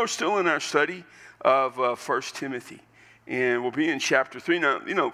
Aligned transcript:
are 0.00 0.08
still 0.08 0.38
in 0.38 0.46
our 0.46 0.60
study 0.60 1.04
of 1.42 1.78
uh, 1.78 1.94
1 1.94 2.22
Timothy, 2.32 2.80
and 3.26 3.62
we'll 3.62 3.70
be 3.70 3.90
in 3.90 3.98
chapter 3.98 4.40
3. 4.40 4.58
Now, 4.58 4.80
you 4.86 4.94
know, 4.94 5.12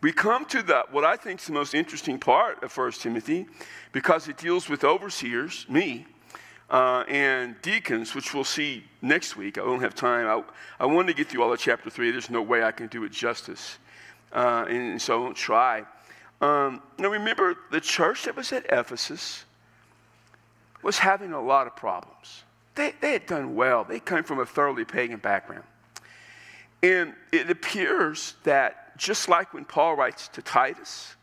we 0.00 0.12
come 0.12 0.44
to 0.46 0.60
the, 0.60 0.84
what 0.90 1.04
I 1.04 1.14
think 1.14 1.38
is 1.40 1.46
the 1.46 1.52
most 1.52 1.72
interesting 1.72 2.18
part 2.18 2.62
of 2.64 2.76
1 2.76 2.92
Timothy 2.92 3.46
because 3.92 4.26
it 4.26 4.36
deals 4.36 4.68
with 4.68 4.82
overseers, 4.82 5.66
me, 5.68 6.04
uh, 6.68 7.04
and 7.06 7.54
deacons, 7.62 8.16
which 8.16 8.34
we'll 8.34 8.42
see 8.42 8.82
next 9.02 9.36
week. 9.36 9.56
I 9.56 9.60
don't 9.60 9.80
have 9.80 9.94
time. 9.94 10.26
I, 10.26 10.82
I 10.82 10.86
wanted 10.86 11.08
to 11.08 11.14
get 11.14 11.28
through 11.28 11.44
all 11.44 11.52
of 11.52 11.60
chapter 11.60 11.88
3. 11.88 12.10
There's 12.10 12.28
no 12.28 12.42
way 12.42 12.64
I 12.64 12.72
can 12.72 12.88
do 12.88 13.04
it 13.04 13.12
justice, 13.12 13.78
uh, 14.32 14.64
and 14.68 15.00
so 15.00 15.14
I 15.14 15.22
won't 15.22 15.36
try. 15.36 15.84
Um, 16.40 16.82
now, 16.98 17.08
remember, 17.08 17.54
the 17.70 17.80
church 17.80 18.24
that 18.24 18.34
was 18.34 18.52
at 18.52 18.66
Ephesus 18.68 19.44
was 20.82 20.98
having 20.98 21.32
a 21.32 21.40
lot 21.40 21.68
of 21.68 21.76
problems. 21.76 22.42
They, 22.78 22.92
they 23.00 23.10
had 23.10 23.26
done 23.26 23.56
well, 23.56 23.82
they 23.82 23.98
came 23.98 24.22
from 24.22 24.38
a 24.38 24.46
thoroughly 24.46 24.84
pagan 24.84 25.18
background. 25.18 25.64
And 26.80 27.12
it 27.32 27.50
appears 27.50 28.34
that, 28.44 28.96
just 28.96 29.28
like 29.28 29.52
when 29.52 29.64
Paul 29.64 29.96
writes 29.96 30.28
to 30.28 30.42
Titus, 30.42 31.16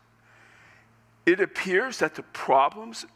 it 1.24 1.40
appears 1.40 1.98
that 2.00 2.14
the 2.14 2.24
problems 2.24 3.06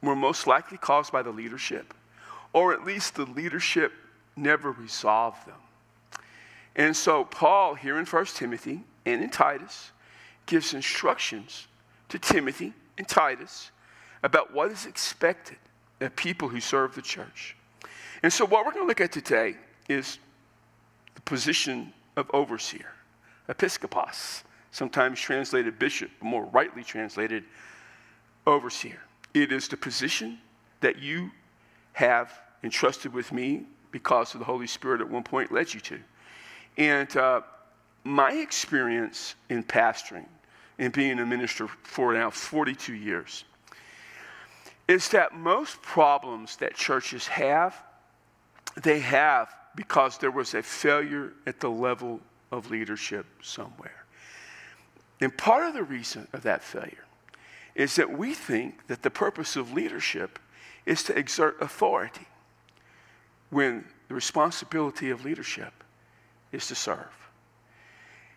were 0.00 0.14
most 0.14 0.46
likely 0.46 0.78
caused 0.78 1.10
by 1.10 1.22
the 1.22 1.32
leadership, 1.32 1.92
or 2.52 2.72
at 2.72 2.84
least 2.84 3.16
the 3.16 3.26
leadership 3.26 3.92
never 4.36 4.70
resolved 4.70 5.44
them. 5.44 5.58
And 6.76 6.96
so, 6.96 7.24
Paul, 7.24 7.74
here 7.74 7.98
in 7.98 8.06
1 8.06 8.26
Timothy 8.26 8.84
and 9.04 9.24
in 9.24 9.28
Titus, 9.28 9.90
gives 10.46 10.72
instructions 10.72 11.66
to 12.10 12.18
Timothy 12.20 12.74
and 12.96 13.08
Titus 13.08 13.72
about 14.22 14.54
what 14.54 14.70
is 14.70 14.86
expected 14.86 15.58
of 16.00 16.14
people 16.14 16.48
who 16.48 16.60
serve 16.60 16.94
the 16.94 17.02
church. 17.02 17.56
And 18.22 18.32
so, 18.32 18.44
what 18.44 18.64
we're 18.64 18.72
going 18.72 18.84
to 18.84 18.88
look 18.88 19.00
at 19.00 19.12
today 19.12 19.56
is 19.88 20.18
the 21.14 21.20
position 21.22 21.92
of 22.16 22.30
overseer, 22.32 22.92
episkopos, 23.48 24.42
sometimes 24.70 25.20
translated 25.20 25.78
bishop, 25.78 26.10
but 26.18 26.26
more 26.26 26.44
rightly 26.46 26.84
translated 26.84 27.44
overseer. 28.46 29.00
It 29.34 29.52
is 29.52 29.68
the 29.68 29.76
position 29.76 30.38
that 30.80 30.98
you 30.98 31.30
have 31.92 32.32
entrusted 32.62 33.12
with 33.12 33.32
me 33.32 33.64
because 33.90 34.34
of 34.34 34.40
the 34.40 34.44
Holy 34.44 34.66
Spirit 34.66 35.00
at 35.00 35.08
one 35.08 35.22
point 35.22 35.52
led 35.52 35.72
you 35.72 35.80
to. 35.80 35.98
And 36.78 37.14
uh, 37.16 37.42
my 38.04 38.32
experience 38.32 39.34
in 39.48 39.62
pastoring 39.62 40.26
and 40.78 40.92
being 40.92 41.18
a 41.18 41.26
minister 41.26 41.68
for 41.68 42.14
now 42.14 42.30
42 42.30 42.94
years 42.94 43.44
is 44.88 45.08
that 45.10 45.34
most 45.34 45.80
problems 45.82 46.56
that 46.56 46.74
churches 46.74 47.26
have, 47.26 47.80
they 48.80 49.00
have 49.00 49.54
because 49.74 50.18
there 50.18 50.30
was 50.30 50.54
a 50.54 50.62
failure 50.62 51.32
at 51.46 51.60
the 51.60 51.70
level 51.70 52.20
of 52.50 52.70
leadership 52.70 53.26
somewhere. 53.42 54.04
And 55.20 55.36
part 55.36 55.66
of 55.66 55.74
the 55.74 55.82
reason 55.82 56.26
of 56.32 56.42
that 56.42 56.62
failure 56.62 57.04
is 57.74 57.96
that 57.96 58.18
we 58.18 58.34
think 58.34 58.86
that 58.88 59.02
the 59.02 59.10
purpose 59.10 59.56
of 59.56 59.72
leadership 59.72 60.38
is 60.84 61.02
to 61.04 61.16
exert 61.16 61.60
authority 61.60 62.26
when 63.50 63.84
the 64.08 64.14
responsibility 64.14 65.10
of 65.10 65.24
leadership 65.24 65.72
is 66.50 66.66
to 66.68 66.74
serve. 66.74 67.30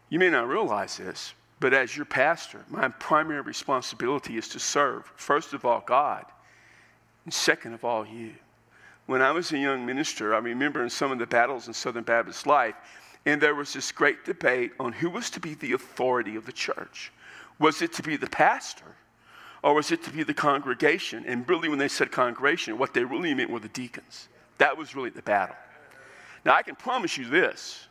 You 0.09 0.19
may 0.19 0.29
not 0.29 0.47
realize 0.47 0.97
this, 0.97 1.33
but 1.59 1.73
as 1.73 1.95
your 1.95 2.05
pastor, 2.05 2.63
my 2.69 2.89
primary 2.89 3.41
responsibility 3.41 4.37
is 4.37 4.47
to 4.49 4.59
serve, 4.59 5.11
first 5.15 5.53
of 5.53 5.65
all, 5.65 5.83
God, 5.85 6.25
and 7.23 7.33
second 7.33 7.73
of 7.73 7.83
all, 7.83 8.05
you. 8.05 8.33
When 9.05 9.21
I 9.21 9.31
was 9.31 9.51
a 9.51 9.57
young 9.57 9.85
minister, 9.85 10.33
I 10.33 10.39
remember 10.39 10.83
in 10.83 10.89
some 10.89 11.11
of 11.11 11.19
the 11.19 11.27
battles 11.27 11.67
in 11.67 11.73
Southern 11.73 12.03
Baptist 12.03 12.47
life, 12.47 12.75
and 13.25 13.39
there 13.39 13.55
was 13.55 13.73
this 13.73 13.91
great 13.91 14.25
debate 14.25 14.71
on 14.79 14.91
who 14.91 15.09
was 15.09 15.29
to 15.31 15.39
be 15.39 15.53
the 15.53 15.73
authority 15.73 16.35
of 16.35 16.45
the 16.45 16.51
church. 16.51 17.11
Was 17.59 17.81
it 17.81 17.93
to 17.93 18.03
be 18.03 18.17
the 18.17 18.27
pastor? 18.27 18.95
Or 19.63 19.73
was 19.73 19.91
it 19.91 20.03
to 20.03 20.11
be 20.11 20.23
the 20.23 20.33
congregation? 20.33 21.23
And 21.25 21.47
really, 21.49 21.69
when 21.69 21.79
they 21.79 21.87
said 21.87 22.11
congregation, 22.11 22.77
what 22.77 22.93
they 22.93 23.03
really 23.03 23.33
meant 23.33 23.49
were 23.49 23.59
the 23.59 23.67
deacons. 23.69 24.27
That 24.59 24.77
was 24.77 24.95
really 24.95 25.09
the 25.09 25.23
battle. 25.23 25.55
Now, 26.43 26.55
I 26.55 26.61
can 26.61 26.75
promise 26.75 27.17
you 27.17 27.25
this 27.25 27.87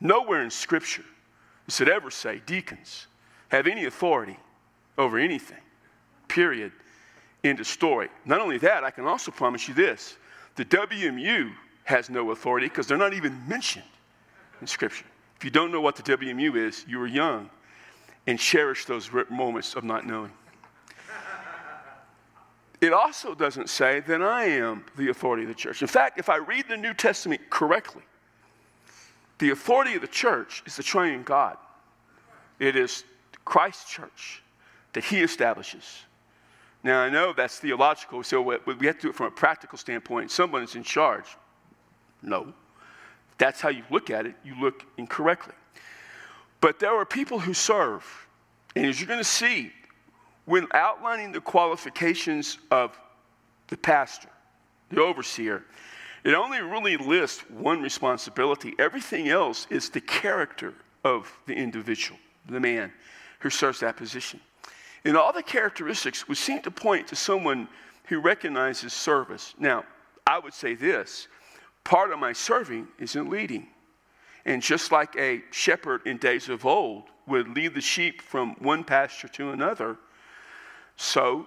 nowhere 0.00 0.42
in 0.42 0.50
Scripture 0.50 1.04
does 1.66 1.80
it 1.80 1.88
ever 1.88 2.10
say 2.10 2.40
deacons 2.46 3.08
have 3.48 3.66
any 3.66 3.86
authority 3.86 4.38
over 4.96 5.18
anything, 5.18 5.58
period. 6.28 6.72
End 7.42 7.60
of 7.60 7.66
story. 7.66 8.08
Not 8.24 8.40
only 8.40 8.58
that, 8.58 8.84
I 8.84 8.90
can 8.90 9.04
also 9.04 9.30
promise 9.30 9.68
you 9.68 9.74
this 9.74 10.16
the 10.58 10.64
WMU 10.64 11.52
has 11.84 12.10
no 12.10 12.32
authority 12.32 12.66
because 12.66 12.88
they're 12.88 12.98
not 12.98 13.14
even 13.14 13.46
mentioned 13.46 13.84
in 14.60 14.66
Scripture. 14.66 15.06
If 15.36 15.44
you 15.44 15.52
don't 15.52 15.70
know 15.70 15.80
what 15.80 15.94
the 15.94 16.02
WMU 16.02 16.56
is, 16.56 16.84
you 16.88 17.00
are 17.00 17.06
young 17.06 17.48
and 18.26 18.40
cherish 18.40 18.84
those 18.84 19.08
moments 19.30 19.74
of 19.74 19.84
not 19.84 20.04
knowing. 20.04 20.32
It 22.80 22.92
also 22.92 23.36
doesn't 23.36 23.68
say 23.68 24.00
that 24.00 24.20
I 24.20 24.46
am 24.46 24.84
the 24.96 25.10
authority 25.10 25.44
of 25.44 25.48
the 25.48 25.54
church. 25.54 25.80
In 25.80 25.86
fact, 25.86 26.18
if 26.18 26.28
I 26.28 26.36
read 26.36 26.64
the 26.68 26.76
New 26.76 26.92
Testament 26.92 27.40
correctly, 27.50 28.02
the 29.38 29.50
authority 29.50 29.94
of 29.94 30.00
the 30.00 30.08
church 30.08 30.64
is 30.66 30.76
the 30.76 30.82
triune 30.82 31.22
God. 31.22 31.56
It 32.58 32.74
is 32.74 33.04
Christ's 33.44 33.88
church 33.88 34.42
that 34.92 35.04
he 35.04 35.20
establishes. 35.20 36.00
Now, 36.88 37.02
I 37.02 37.10
know 37.10 37.34
that's 37.34 37.58
theological, 37.58 38.22
so 38.22 38.40
we 38.40 38.86
have 38.86 38.96
to 38.96 39.02
do 39.02 39.10
it 39.10 39.14
from 39.14 39.26
a 39.26 39.30
practical 39.30 39.76
standpoint. 39.76 40.30
Someone 40.30 40.62
is 40.62 40.74
in 40.74 40.82
charge. 40.82 41.26
No. 42.22 42.54
That's 43.36 43.60
how 43.60 43.68
you 43.68 43.82
look 43.90 44.08
at 44.08 44.24
it. 44.24 44.36
You 44.42 44.58
look 44.58 44.86
incorrectly. 44.96 45.52
But 46.62 46.78
there 46.78 46.94
are 46.94 47.04
people 47.04 47.40
who 47.40 47.52
serve. 47.52 48.06
And 48.74 48.86
as 48.86 48.98
you're 48.98 49.06
going 49.06 49.20
to 49.20 49.24
see, 49.24 49.70
when 50.46 50.66
outlining 50.72 51.30
the 51.30 51.42
qualifications 51.42 52.56
of 52.70 52.98
the 53.66 53.76
pastor, 53.76 54.30
the 54.88 55.02
overseer, 55.02 55.64
it 56.24 56.32
only 56.32 56.62
really 56.62 56.96
lists 56.96 57.42
one 57.50 57.82
responsibility. 57.82 58.74
Everything 58.78 59.28
else 59.28 59.66
is 59.68 59.90
the 59.90 60.00
character 60.00 60.72
of 61.04 61.30
the 61.44 61.52
individual, 61.52 62.18
the 62.48 62.60
man 62.60 62.90
who 63.40 63.50
serves 63.50 63.80
that 63.80 63.98
position. 63.98 64.40
And 65.04 65.16
all 65.16 65.32
the 65.32 65.42
characteristics 65.42 66.28
would 66.28 66.38
seem 66.38 66.62
to 66.62 66.70
point 66.70 67.08
to 67.08 67.16
someone 67.16 67.68
who 68.04 68.20
recognizes 68.20 68.92
service. 68.92 69.54
Now, 69.58 69.84
I 70.26 70.38
would 70.38 70.54
say 70.54 70.74
this 70.74 71.28
part 71.84 72.12
of 72.12 72.18
my 72.18 72.32
serving 72.32 72.88
is 72.98 73.16
in 73.16 73.30
leading. 73.30 73.68
And 74.44 74.62
just 74.62 74.92
like 74.92 75.16
a 75.16 75.42
shepherd 75.50 76.06
in 76.06 76.18
days 76.18 76.48
of 76.48 76.66
old 76.66 77.04
would 77.26 77.48
lead 77.48 77.74
the 77.74 77.80
sheep 77.80 78.22
from 78.22 78.54
one 78.58 78.84
pasture 78.84 79.28
to 79.28 79.50
another, 79.50 79.96
so 80.96 81.46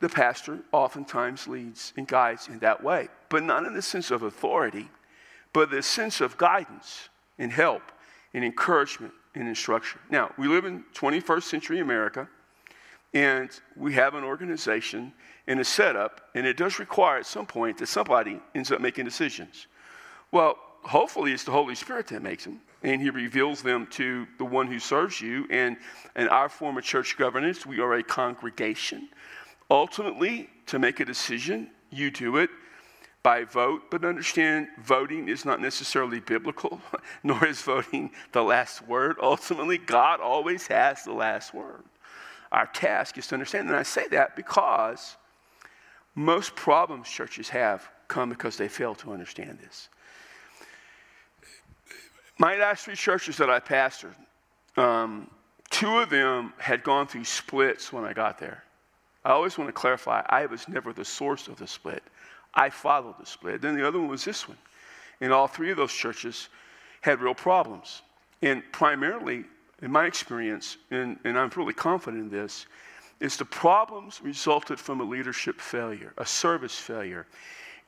the 0.00 0.08
pastor 0.08 0.58
oftentimes 0.72 1.46
leads 1.46 1.92
and 1.96 2.06
guides 2.06 2.48
in 2.48 2.58
that 2.60 2.82
way, 2.82 3.08
but 3.28 3.42
not 3.42 3.66
in 3.66 3.74
the 3.74 3.82
sense 3.82 4.10
of 4.10 4.22
authority, 4.22 4.88
but 5.52 5.70
the 5.70 5.82
sense 5.82 6.20
of 6.20 6.36
guidance 6.38 7.08
and 7.38 7.52
help 7.52 7.82
and 8.34 8.44
encouragement 8.44 9.12
and 9.34 9.48
instruction. 9.48 10.00
Now, 10.10 10.32
we 10.38 10.48
live 10.48 10.64
in 10.64 10.84
21st 10.94 11.42
century 11.42 11.80
America, 11.80 12.28
and 13.12 13.50
we 13.76 13.94
have 13.94 14.14
an 14.14 14.24
organization 14.24 15.12
and 15.46 15.58
a 15.58 15.64
setup, 15.64 16.20
and 16.34 16.46
it 16.46 16.56
does 16.56 16.78
require 16.78 17.18
at 17.18 17.26
some 17.26 17.46
point 17.46 17.78
that 17.78 17.88
somebody 17.88 18.40
ends 18.54 18.70
up 18.70 18.80
making 18.80 19.04
decisions. 19.04 19.66
Well, 20.30 20.56
hopefully 20.82 21.32
it's 21.32 21.44
the 21.44 21.50
Holy 21.50 21.74
Spirit 21.74 22.06
that 22.08 22.22
makes 22.22 22.44
them, 22.44 22.60
and 22.82 23.02
He 23.02 23.10
reveals 23.10 23.62
them 23.62 23.86
to 23.92 24.26
the 24.38 24.44
one 24.44 24.68
who 24.68 24.78
serves 24.78 25.20
you. 25.20 25.46
And 25.50 25.76
in 26.14 26.28
our 26.28 26.48
form 26.48 26.78
of 26.78 26.84
church 26.84 27.16
governance, 27.18 27.66
we 27.66 27.80
are 27.80 27.94
a 27.94 28.02
congregation. 28.02 29.08
Ultimately, 29.70 30.48
to 30.66 30.78
make 30.78 31.00
a 31.00 31.04
decision, 31.04 31.70
you 31.90 32.10
do 32.10 32.36
it 32.36 32.50
by 33.22 33.44
vote, 33.44 33.90
but 33.90 34.04
understand 34.04 34.68
voting 34.82 35.28
is 35.28 35.44
not 35.44 35.60
necessarily 35.60 36.20
biblical, 36.20 36.80
nor 37.22 37.44
is 37.44 37.60
voting 37.60 38.10
the 38.32 38.42
last 38.42 38.86
word. 38.86 39.16
Ultimately, 39.20 39.78
God 39.78 40.20
always 40.20 40.66
has 40.68 41.04
the 41.04 41.12
last 41.12 41.52
word. 41.52 41.82
Our 42.52 42.66
task 42.66 43.16
is 43.18 43.26
to 43.28 43.34
understand, 43.34 43.68
and 43.68 43.76
I 43.76 43.82
say 43.84 44.08
that 44.08 44.36
because 44.36 45.16
most 46.14 46.56
problems 46.56 47.08
churches 47.08 47.48
have 47.50 47.88
come 48.08 48.28
because 48.28 48.56
they 48.56 48.68
fail 48.68 48.94
to 48.96 49.12
understand 49.12 49.58
this. 49.60 49.88
My 52.38 52.56
last 52.56 52.84
three 52.84 52.96
churches 52.96 53.36
that 53.36 53.50
I 53.50 53.60
pastored, 53.60 54.14
um, 54.76 55.30
two 55.70 55.98
of 55.98 56.10
them 56.10 56.52
had 56.58 56.82
gone 56.82 57.06
through 57.06 57.24
splits 57.24 57.92
when 57.92 58.04
I 58.04 58.12
got 58.12 58.38
there. 58.38 58.64
I 59.24 59.30
always 59.30 59.58
want 59.58 59.68
to 59.68 59.72
clarify 59.72 60.22
I 60.28 60.46
was 60.46 60.66
never 60.68 60.92
the 60.92 61.04
source 61.04 61.48
of 61.48 61.56
the 61.56 61.66
split. 61.66 62.02
I 62.54 62.70
followed 62.70 63.16
the 63.18 63.26
split. 63.26 63.60
Then 63.60 63.76
the 63.76 63.86
other 63.86 63.98
one 63.98 64.08
was 64.08 64.24
this 64.24 64.48
one. 64.48 64.58
And 65.20 65.32
all 65.32 65.46
three 65.46 65.70
of 65.70 65.76
those 65.76 65.92
churches 65.92 66.48
had 67.02 67.20
real 67.20 67.34
problems. 67.34 68.02
And 68.42 68.62
primarily, 68.72 69.44
in 69.82 69.90
my 69.90 70.06
experience, 70.06 70.76
and, 70.90 71.18
and 71.24 71.38
I'm 71.38 71.50
really 71.56 71.74
confident 71.74 72.22
in 72.22 72.30
this, 72.30 72.66
is 73.20 73.36
the 73.36 73.44
problems 73.44 74.20
resulted 74.22 74.78
from 74.78 75.00
a 75.00 75.04
leadership 75.04 75.60
failure, 75.60 76.12
a 76.18 76.26
service 76.26 76.78
failure. 76.78 77.26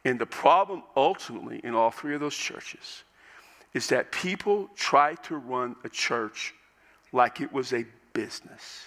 And 0.05 0.19
the 0.19 0.27
problem 0.27 0.83
ultimately 0.97 1.61
in 1.65 1.75
all 1.75 1.91
three 1.91 2.15
of 2.15 2.21
those 2.21 2.35
churches 2.35 3.05
is 3.73 3.87
that 3.89 4.13
people 4.13 4.69
try 4.75 5.15
to 5.15 5.37
run 5.37 5.77
a 5.85 5.89
church 5.89 6.55
like 7.13 7.41
it 7.41 7.53
was 7.53 7.73
a 7.73 7.87
business. 8.13 8.87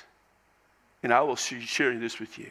And 1.01 1.13
I 1.13 1.21
will 1.21 1.35
share 1.35 1.97
this 1.97 2.19
with 2.19 2.37
you. 2.37 2.49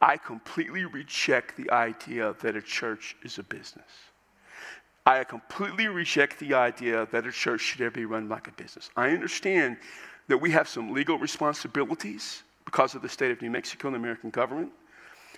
I 0.00 0.16
completely 0.16 0.84
reject 0.84 1.56
the 1.56 1.70
idea 1.70 2.34
that 2.40 2.56
a 2.56 2.62
church 2.62 3.16
is 3.22 3.38
a 3.38 3.42
business. 3.42 3.86
I 5.04 5.24
completely 5.24 5.88
reject 5.88 6.38
the 6.38 6.54
idea 6.54 7.08
that 7.10 7.26
a 7.26 7.32
church 7.32 7.60
should 7.60 7.80
ever 7.80 7.90
be 7.90 8.04
run 8.04 8.28
like 8.28 8.46
a 8.46 8.52
business. 8.52 8.90
I 8.96 9.10
understand 9.10 9.76
that 10.28 10.38
we 10.38 10.50
have 10.52 10.68
some 10.68 10.92
legal 10.92 11.18
responsibilities 11.18 12.42
because 12.64 12.94
of 12.94 13.02
the 13.02 13.08
state 13.08 13.30
of 13.30 13.42
New 13.42 13.50
Mexico 13.50 13.88
and 13.88 13.94
the 13.96 13.98
American 13.98 14.30
government, 14.30 14.70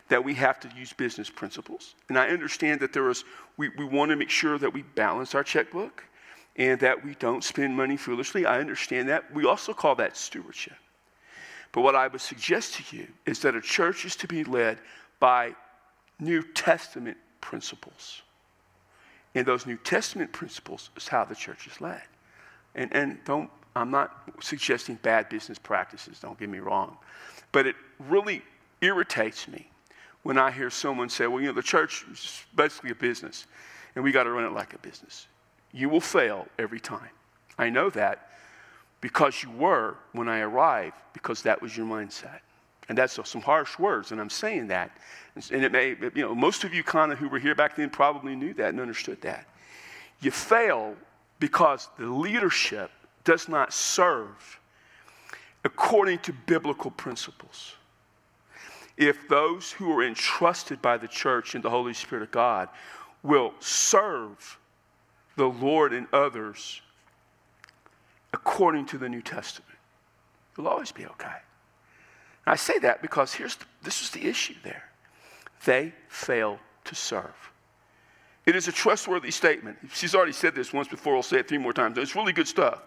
that 0.09 0.23
we 0.23 0.35
have 0.35 0.61
to 0.61 0.69
use 0.77 0.93
business 0.93 1.31
principles. 1.31 1.95
And 2.09 2.19
I 2.19 2.29
understand 2.29 2.81
that 2.81 2.93
there 2.93 3.09
is, 3.09 3.25
we, 3.57 3.71
we 3.71 3.85
want 3.85 4.11
to 4.11 4.17
make 4.17 4.29
sure 4.29 4.59
that 4.59 4.73
we 4.73 4.83
balance 4.83 5.35
our 5.35 5.43
checkbook 5.43 6.05
and 6.57 6.79
that 6.81 7.03
we 7.03 7.15
don't 7.15 7.43
spend 7.43 7.75
money 7.75 7.97
foolishly. 7.97 8.45
I 8.45 8.61
understand 8.61 9.09
that. 9.09 9.33
We 9.35 9.47
also 9.47 9.73
call 9.73 9.95
that 9.97 10.17
stewardship. 10.17 10.77
But 11.73 11.81
what 11.81 11.97
I 11.97 12.07
would 12.07 12.21
suggest 12.21 12.75
to 12.75 12.97
you 12.97 13.09
is 13.27 13.41
that 13.41 13.57
a 13.57 13.61
church 13.61 14.05
is 14.05 14.15
to 14.17 14.29
be 14.29 14.45
led 14.45 14.79
by 15.19 15.55
New 16.21 16.43
Testament 16.43 17.17
principles. 17.41 18.23
And 19.35 19.47
those 19.47 19.67
New 19.67 19.77
Testament 19.77 20.33
principles 20.33 20.91
is 20.97 21.09
how 21.09 21.25
the 21.25 21.35
church 21.35 21.67
is 21.67 21.81
led. 21.81 22.03
And, 22.75 22.95
and 22.95 23.19
don't, 23.25 23.51
I'm 23.75 23.91
not 23.91 24.31
suggesting 24.41 24.97
bad 25.03 25.29
business 25.29 25.59
practices, 25.59 26.21
don't 26.21 26.39
get 26.39 26.49
me 26.49 26.59
wrong. 26.59 26.97
But 27.53 27.67
it 27.67 27.77
really 27.99 28.43
irritates 28.81 29.49
me 29.49 29.69
when 30.23 30.39
I 30.39 30.51
hear 30.51 30.71
someone 30.71 31.09
say, 31.09 31.27
well, 31.27 31.41
you 31.41 31.49
know, 31.49 31.53
the 31.53 31.63
church 31.63 32.05
is 32.11 32.45
basically 32.55 32.91
a 32.91 32.95
business, 32.95 33.47
and 33.95 34.03
we 34.03 34.11
got 34.11 34.25
to 34.25 34.31
run 34.31 34.45
it 34.45 34.53
like 34.53 34.75
a 34.75 34.79
business. 34.79 35.27
You 35.73 35.89
will 35.89 36.01
fail 36.01 36.47
every 36.59 36.81
time. 36.81 37.11
I 37.59 37.71
know 37.71 37.91
that 37.91 38.31
because 39.01 39.43
you 39.43 39.51
were 39.51 39.97
when 40.13 40.29
I 40.29 40.41
arrived, 40.41 40.97
because 41.13 41.43
that 41.43 41.61
was 41.61 41.77
your 41.77 41.87
mindset. 41.87 42.41
And 42.89 42.99
that's 42.99 43.19
some 43.29 43.41
harsh 43.41 43.79
words, 43.79 44.13
and 44.13 44.21
I'm 44.21 44.31
saying 44.31 44.69
that. 44.69 44.91
And 45.51 45.65
it 45.65 45.73
may, 45.73 45.97
you 46.15 46.23
know, 46.23 46.35
most 46.35 46.65
of 46.65 46.75
you 46.75 46.83
kind 46.83 47.13
of 47.13 47.19
who 47.19 47.29
were 47.29 47.39
here 47.39 47.55
back 47.55 47.77
then 47.77 47.91
probably 47.91 48.37
knew 48.37 48.53
that 48.55 48.69
and 48.71 48.81
understood 48.81 49.21
that. 49.23 49.47
You 50.21 50.31
fail 50.31 50.95
because 51.39 51.89
the 51.99 52.07
leadership 52.07 52.91
does 53.25 53.49
not 53.49 53.73
serve 53.73 54.61
according 55.65 56.19
to 56.21 56.33
biblical 56.33 56.91
principles. 56.91 57.75
If 58.97 59.29
those 59.29 59.73
who 59.73 59.91
are 59.93 60.05
entrusted 60.05 60.81
by 60.81 60.99
the 60.99 61.09
church 61.09 61.55
and 61.55 61.65
the 61.65 61.71
Holy 61.71 61.95
Spirit 61.95 62.23
of 62.23 62.31
God 62.31 62.69
will 63.23 63.55
serve 63.59 64.59
the 65.37 65.49
Lord 65.49 65.93
and 65.93 66.07
others 66.13 66.81
according 68.33 68.87
to 68.87 68.99
the 68.99 69.09
New 69.09 69.23
Testament, 69.23 69.79
you'll 70.57 70.69
always 70.69 70.93
be 70.93 71.07
okay. 71.07 71.39
I 72.47 72.57
say 72.57 72.79
that 72.81 73.03
because 73.03 73.33
here's 73.33 73.57
the, 73.57 73.65
this 73.83 74.03
is 74.03 74.11
the 74.11 74.27
issue 74.27 74.55
there. 74.63 74.85
They 75.65 75.93
fail 76.09 76.59
to 76.85 76.95
serve. 76.95 77.33
It 78.47 78.55
is 78.55 78.69
a 78.69 78.73
trustworthy 78.73 79.31
statement. 79.31 79.79
She's 79.95 80.15
already 80.15 80.33
said 80.33 80.55
this 80.55 80.71
once 80.71 80.87
before. 80.87 81.17
I'll 81.17 81.23
say 81.23 81.39
it 81.39 81.49
three 81.49 81.57
more 81.57 81.73
times. 81.73 81.97
It's 81.97 82.15
really 82.15 82.35
good 82.35 82.47
stuff. 82.47 82.83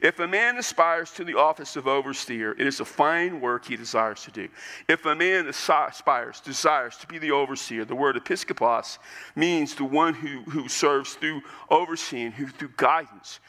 If 0.00 0.20
a 0.20 0.28
man 0.28 0.58
aspires 0.58 1.10
to 1.12 1.24
the 1.24 1.36
office 1.36 1.74
of 1.74 1.88
overseer, 1.88 2.52
it 2.52 2.66
is 2.66 2.78
a 2.78 2.84
fine 2.84 3.40
work 3.40 3.64
he 3.64 3.76
desires 3.76 4.22
to 4.22 4.30
do. 4.30 4.48
If 4.88 5.04
a 5.04 5.14
man 5.14 5.48
aspires, 5.48 6.40
desires 6.40 6.96
to 6.98 7.08
be 7.08 7.18
the 7.18 7.32
overseer, 7.32 7.84
the 7.84 7.96
word 7.96 8.14
episkopos 8.14 8.98
means 9.34 9.74
the 9.74 9.84
one 9.84 10.14
who, 10.14 10.42
who 10.42 10.68
serves 10.68 11.14
through 11.14 11.42
overseeing, 11.68 12.30
who 12.30 12.46
through 12.46 12.72
guidance. 12.76 13.40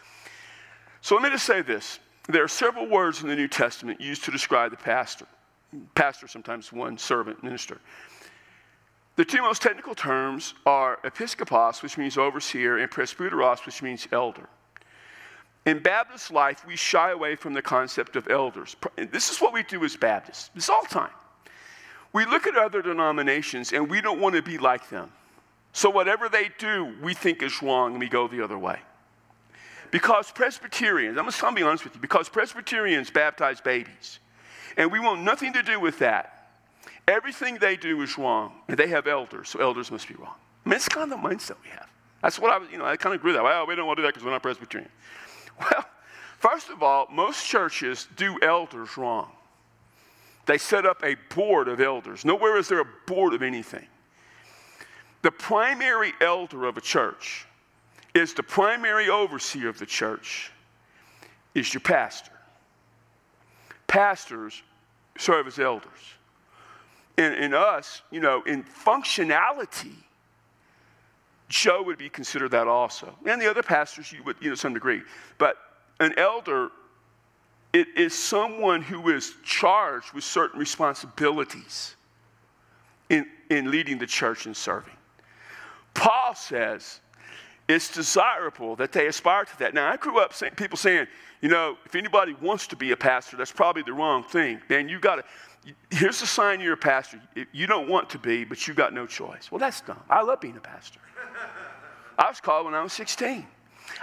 So 1.02 1.16
let 1.16 1.24
me 1.24 1.30
just 1.30 1.46
say 1.46 1.62
this. 1.62 2.00
There 2.28 2.44
are 2.44 2.48
several 2.48 2.90
words 2.90 3.22
in 3.22 3.28
the 3.28 3.36
New 3.36 3.48
Testament 3.48 4.02
used 4.02 4.24
to 4.24 4.32
describe 4.32 4.72
the 4.72 4.78
pastor 4.78 5.28
pastor, 5.96 6.28
sometimes 6.28 6.72
one 6.72 6.98
servant, 6.98 7.44
minister. 7.44 7.80
The 9.16 9.26
two 9.26 9.42
most 9.42 9.62
technical 9.62 9.94
terms 9.94 10.56
are 10.66 11.00
episkopos, 11.04 11.84
which 11.84 11.98
means 11.98 12.18
overseer, 12.18 12.80
and 12.80 12.90
presbyteros, 12.90 13.66
which 13.66 13.82
means 13.84 14.08
elder. 14.12 14.50
In 15.66 15.80
Baptist 15.80 16.32
life, 16.32 16.66
we 16.68 16.76
shy 16.76 17.12
away 17.12 17.36
from 17.36 17.54
the 17.54 17.62
concept 17.62 18.16
of 18.16 18.28
elders. 18.28 18.76
This 18.98 19.30
is 19.30 19.40
what 19.40 19.54
we 19.54 19.64
do 19.64 19.84
as 19.86 19.96
Baptists. 19.96 20.50
This 20.56 20.68
all 20.68 20.84
time. 20.84 21.12
We 22.12 22.26
look 22.26 22.48
at 22.48 22.58
other 22.58 22.82
denominations 22.82 23.72
and 23.72 23.90
we 23.90 24.02
don't 24.02 24.20
want 24.20 24.36
to 24.36 24.42
be 24.42 24.58
like 24.58 24.90
them. 24.90 25.12
So 25.72 25.90
whatever 25.90 26.30
they 26.30 26.50
do, 26.60 26.94
we 27.02 27.14
think 27.14 27.42
is 27.42 27.62
wrong 27.64 27.92
and 27.92 28.00
we 28.00 28.10
go 28.10 28.28
the 28.28 28.44
other 28.44 28.58
way. 28.58 28.80
Because 29.90 30.32
Presbyterians, 30.32 31.18
I'm 31.18 31.26
going 31.26 31.34
to 31.34 31.52
be 31.54 31.64
honest 31.64 31.84
with 31.84 31.96
you, 31.96 32.02
because 32.02 32.30
Presbyterians 32.30 33.10
baptize 33.10 33.62
babies. 33.62 34.20
And 34.78 34.92
we 34.92 35.00
want 35.00 35.22
nothing 35.22 35.54
to 35.54 35.64
do 35.64 35.80
with 35.80 36.00
that. 36.00 36.50
Everything 37.08 37.58
they 37.58 37.76
do 37.76 38.02
is 38.02 38.18
wrong. 38.18 38.54
And 38.68 38.78
they 38.78 38.88
have 38.88 39.08
elders, 39.08 39.50
so 39.50 39.60
elders 39.60 39.92
must 39.92 40.08
be 40.08 40.16
wrong. 40.16 40.36
I 40.66 40.70
mean, 40.70 40.78
it's 40.78 40.88
kind 40.88 41.12
of 41.12 41.22
the 41.22 41.28
mindset 41.28 41.56
we 41.64 41.70
have. 41.70 41.88
That's 42.22 42.40
what 42.40 42.52
I 42.52 42.58
was, 42.58 42.70
you 42.72 42.78
know, 42.78 42.86
I 42.86 42.96
kind 42.96 43.14
of 43.14 43.24
with 43.24 43.36
that. 43.36 43.44
Well, 43.44 43.68
we 43.68 43.76
don't 43.76 43.86
want 43.86 43.98
to 43.98 44.02
do 44.02 44.08
that 44.08 44.14
because 44.14 44.24
we're 44.24 44.32
not 44.32 44.44
Presbyterian. 44.44 44.90
Well, 45.60 45.86
first 46.40 46.70
of 46.70 46.82
all, 46.82 47.08
most 47.12 47.46
churches 47.46 48.08
do 48.16 48.40
elders 48.42 48.98
wrong. 48.98 49.30
They 50.48 50.58
set 50.58 50.84
up 50.84 51.04
a 51.04 51.16
board 51.34 51.68
of 51.68 51.80
elders. 51.80 52.26
Nowhere 52.26 52.58
is 52.58 52.68
there 52.68 52.80
a 52.80 52.88
board 53.06 53.36
of 53.36 53.44
anything. 53.44 53.86
The 55.22 55.30
primary 55.30 56.12
elder 56.22 56.66
of 56.66 56.76
a 56.76 56.82
church 56.82 57.46
is 58.16 58.34
the 58.34 58.42
primary 58.42 59.10
overseer 59.10 59.70
of 59.70 59.78
the 59.78 59.86
church, 59.86 60.52
is 61.54 61.72
your 61.72 61.82
pastor 61.82 62.33
pastors 63.94 64.64
serve 65.20 65.46
as 65.46 65.60
elders. 65.60 65.92
And 67.20 67.36
in 67.36 67.54
us, 67.54 68.02
you 68.10 68.22
know, 68.22 68.42
in 68.42 68.64
functionality, 68.64 69.94
Joe 71.48 71.84
would 71.84 72.00
be 72.00 72.10
considered 72.10 72.50
that 72.52 72.68
also. 72.68 73.16
And 73.28 73.40
the 73.40 73.48
other 73.48 73.62
pastors, 73.62 74.12
you 74.12 74.24
would, 74.24 74.38
you 74.42 74.50
know, 74.50 74.56
some 74.56 74.74
degree. 74.74 75.04
But 75.38 75.58
an 76.00 76.18
elder 76.18 76.72
it 77.72 77.88
is 77.96 78.14
someone 78.14 78.82
who 78.82 79.10
is 79.10 79.36
charged 79.44 80.14
with 80.14 80.24
certain 80.24 80.60
responsibilities 80.60 81.96
in, 83.10 83.28
in 83.50 83.70
leading 83.72 84.00
the 84.00 84.06
church 84.06 84.46
and 84.48 84.58
serving. 84.58 84.94
Paul 85.94 86.36
says 86.36 87.00
it's 87.68 87.90
desirable 87.90 88.76
that 88.76 88.92
they 88.92 89.08
aspire 89.08 89.46
to 89.46 89.60
that. 89.60 89.74
Now, 89.74 89.92
I 89.92 89.98
grew 89.98 90.20
up 90.20 90.34
saying, 90.34 90.54
people 90.56 90.78
saying, 90.78 91.08
you 91.42 91.50
know, 91.50 91.78
if 91.86 91.96
anybody 91.96 92.36
wants 92.42 92.68
to 92.68 92.76
be 92.76 92.92
a 92.92 92.98
pastor, 92.98 93.38
that's 93.38 93.52
probably 93.52 93.84
the 93.84 93.94
wrong 93.94 94.24
thing. 94.24 94.62
Man, 94.70 94.90
you 94.90 95.00
got 95.00 95.16
to, 95.16 95.74
here's 95.90 96.20
the 96.20 96.28
sign 96.28 96.60
you're 96.60 96.74
a 96.74 96.78
pastor. 96.78 97.22
You 97.52 97.68
don't 97.68 97.88
want 97.88 98.10
to 98.12 98.20
be, 98.20 98.44
but 98.44 98.68
you 98.68 98.74
got 98.74 98.94
no 98.94 99.06
choice. 99.06 99.52
Well, 99.52 99.60
that's 99.60 99.82
dumb. 99.82 100.02
I 100.10 100.22
love 100.22 100.42
being 100.42 100.58
a 100.58 100.62
pastor. 100.62 101.00
I 102.18 102.30
was 102.30 102.42
called 102.42 102.66
when 102.66 102.76
I 102.76 102.84
was 102.84 102.94
16. 102.94 103.46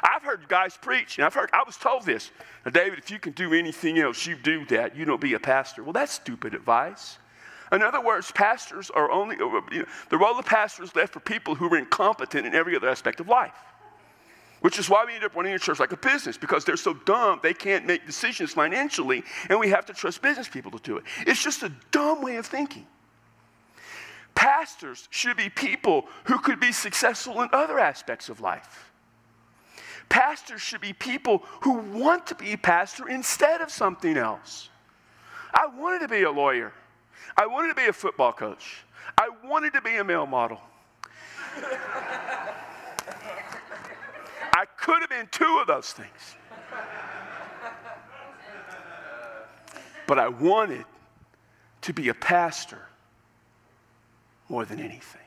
I've 0.03 0.23
heard 0.23 0.49
guys 0.49 0.77
preach, 0.77 1.19
and 1.19 1.25
I've 1.25 1.35
heard, 1.35 1.51
I 1.53 1.63
was 1.65 1.77
told 1.77 2.05
this. 2.05 2.31
Now, 2.65 2.71
David, 2.71 2.99
if 2.99 3.11
you 3.11 3.19
can 3.19 3.33
do 3.33 3.53
anything 3.53 3.99
else, 3.99 4.27
you 4.27 4.37
do 4.37 4.65
that. 4.67 4.97
You 4.97 5.05
don't 5.05 5.21
be 5.21 5.35
a 5.35 5.41
pastor. 5.41 5.83
Well, 5.83 5.93
that's 5.93 6.13
stupid 6.13 6.55
advice. 6.55 7.19
In 7.73 7.83
other 7.83 8.01
words, 8.01 8.33
pastors 8.33 8.91
are 8.91 9.11
only, 9.11 9.37
you 9.37 9.51
know, 9.51 9.85
the 10.09 10.19
role 10.19 10.39
of 10.39 10.45
pastor 10.45 10.83
is 10.83 10.95
left 10.97 11.13
for 11.13 11.21
people 11.21 11.55
who 11.55 11.73
are 11.73 11.79
incompetent 11.79 12.47
in 12.47 12.55
every 12.55 12.75
other 12.75 12.89
aspect 12.89 13.21
of 13.21 13.29
life. 13.29 13.55
Which 14.61 14.79
is 14.79 14.91
why 14.91 15.05
we 15.07 15.15
end 15.15 15.25
up 15.25 15.35
running 15.35 15.55
a 15.55 15.59
church 15.59 15.79
like 15.79 15.93
a 15.93 15.97
business 15.97 16.37
because 16.37 16.65
they're 16.65 16.77
so 16.77 16.93
dumb 16.93 17.41
they 17.43 17.55
can't 17.55 17.87
make 17.87 18.07
decisions 18.07 18.53
financially, 18.53 19.23
and 19.49 19.59
we 19.59 19.69
have 19.69 19.87
to 19.87 19.95
trust 19.95 20.21
business 20.21 20.49
people 20.49 20.71
to 20.73 20.79
do 20.79 20.97
it. 20.97 21.05
It's 21.27 21.43
just 21.43 21.63
a 21.63 21.73
dumb 21.93 22.23
way 22.23 22.37
of 22.37 22.47
thinking. 22.47 22.87
Pastors 24.35 25.09
should 25.11 25.37
be 25.37 25.49
people 25.49 26.07
who 26.25 26.39
could 26.39 26.61
be 26.61 26.73
successful 26.73 27.41
in 27.43 27.49
other 27.53 27.79
aspects 27.79 28.29
of 28.29 28.41
life. 28.41 28.93
Pastors 30.09 30.61
should 30.61 30.81
be 30.81 30.93
people 30.93 31.45
who 31.63 31.75
want 31.75 32.27
to 32.27 32.35
be 32.35 32.53
a 32.53 32.59
pastor 32.59 33.09
instead 33.09 33.61
of 33.61 33.71
something 33.71 34.17
else. 34.17 34.69
I 35.55 35.67
wanted 35.67 36.01
to 36.01 36.09
be 36.09 36.23
a 36.23 36.31
lawyer. 36.31 36.73
I 37.41 37.47
wanted 37.47 37.69
to 37.69 37.75
be 37.75 37.87
a 37.87 37.93
football 37.95 38.35
coach. 38.35 38.83
I 39.17 39.31
wanted 39.47 39.73
to 39.73 39.81
be 39.81 39.97
a 39.97 40.05
male 40.05 40.27
model. 40.27 40.61
I 44.53 44.67
could 44.77 45.01
have 45.01 45.09
been 45.09 45.27
two 45.31 45.59
of 45.59 45.67
those 45.67 45.91
things. 45.91 46.37
But 50.07 50.19
I 50.19 50.29
wanted 50.29 50.85
to 51.81 51.95
be 51.95 52.11
a 52.11 52.15
pastor 52.15 52.83
more 54.51 54.67
than 54.67 54.79
anything. 54.79 55.23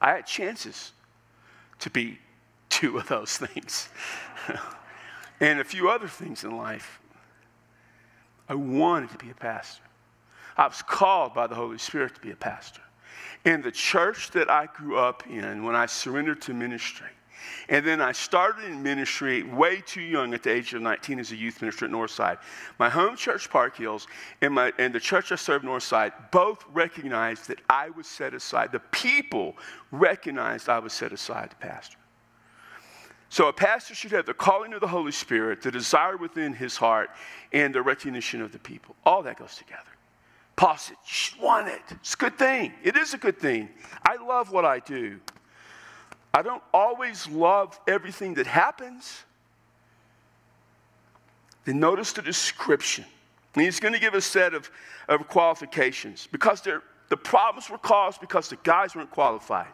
I 0.00 0.14
had 0.14 0.26
chances 0.26 0.90
to 1.78 1.90
be 1.90 2.18
two 2.70 2.98
of 2.98 3.06
those 3.06 3.38
things 3.38 3.88
and 5.40 5.60
a 5.60 5.64
few 5.64 5.90
other 5.90 6.08
things 6.08 6.42
in 6.42 6.56
life. 6.56 6.98
I 8.48 8.56
wanted 8.56 9.10
to 9.10 9.18
be 9.18 9.30
a 9.30 9.34
pastor. 9.34 9.84
I 10.58 10.66
was 10.66 10.82
called 10.82 11.32
by 11.32 11.46
the 11.46 11.54
Holy 11.54 11.78
Spirit 11.78 12.16
to 12.16 12.20
be 12.20 12.32
a 12.32 12.36
pastor. 12.36 12.82
in 13.44 13.62
the 13.62 13.70
church 13.70 14.32
that 14.32 14.50
I 14.50 14.66
grew 14.66 14.98
up 14.98 15.26
in 15.28 15.62
when 15.62 15.76
I 15.76 15.86
surrendered 15.86 16.42
to 16.42 16.54
ministry. 16.54 17.06
And 17.68 17.86
then 17.86 18.00
I 18.00 18.12
started 18.12 18.64
in 18.64 18.82
ministry 18.82 19.44
way 19.44 19.80
too 19.80 20.00
young 20.00 20.34
at 20.34 20.42
the 20.42 20.50
age 20.50 20.74
of 20.74 20.82
19 20.82 21.20
as 21.20 21.30
a 21.30 21.36
youth 21.36 21.62
minister 21.62 21.84
at 21.84 21.90
Northside. 21.92 22.38
My 22.78 22.90
home 22.90 23.16
church, 23.16 23.48
Park 23.48 23.76
Hills, 23.76 24.08
and, 24.42 24.52
my, 24.54 24.72
and 24.78 24.92
the 24.92 25.00
church 25.00 25.30
I 25.30 25.36
served, 25.36 25.64
Northside, 25.64 26.12
both 26.32 26.64
recognized 26.72 27.46
that 27.48 27.60
I 27.70 27.90
was 27.90 28.06
set 28.06 28.34
aside. 28.34 28.72
The 28.72 28.80
people 28.80 29.56
recognized 29.92 30.68
I 30.68 30.80
was 30.80 30.92
set 30.92 31.12
aside, 31.12 31.50
the 31.50 31.56
pastor. 31.56 31.96
So 33.30 33.48
a 33.48 33.52
pastor 33.52 33.94
should 33.94 34.12
have 34.12 34.26
the 34.26 34.34
calling 34.34 34.72
of 34.72 34.80
the 34.80 34.88
Holy 34.88 35.12
Spirit, 35.12 35.62
the 35.62 35.70
desire 35.70 36.16
within 36.16 36.54
his 36.54 36.76
heart, 36.76 37.10
and 37.52 37.74
the 37.74 37.82
recognition 37.82 38.40
of 38.40 38.52
the 38.52 38.58
people. 38.58 38.96
All 39.04 39.22
that 39.22 39.38
goes 39.38 39.54
together. 39.56 39.97
Paul 40.58 40.76
said, 40.76 40.96
You 41.06 41.40
want 41.40 41.68
it. 41.68 41.80
It's 41.90 42.14
a 42.14 42.16
good 42.16 42.36
thing. 42.36 42.72
It 42.82 42.96
is 42.96 43.14
a 43.14 43.16
good 43.16 43.38
thing. 43.38 43.68
I 44.04 44.16
love 44.16 44.50
what 44.50 44.64
I 44.64 44.80
do. 44.80 45.20
I 46.34 46.42
don't 46.42 46.62
always 46.74 47.28
love 47.28 47.78
everything 47.86 48.34
that 48.34 48.46
happens. 48.48 49.22
Then 51.64 51.78
notice 51.78 52.12
the 52.12 52.22
description. 52.22 53.04
And 53.54 53.62
he's 53.62 53.78
going 53.78 53.94
to 53.94 54.00
give 54.00 54.14
a 54.14 54.20
set 54.20 54.52
of, 54.52 54.68
of 55.08 55.28
qualifications 55.28 56.26
because 56.26 56.60
the 56.62 57.16
problems 57.16 57.70
were 57.70 57.78
caused 57.78 58.20
because 58.20 58.48
the 58.48 58.58
guys 58.64 58.96
weren't 58.96 59.12
qualified. 59.12 59.72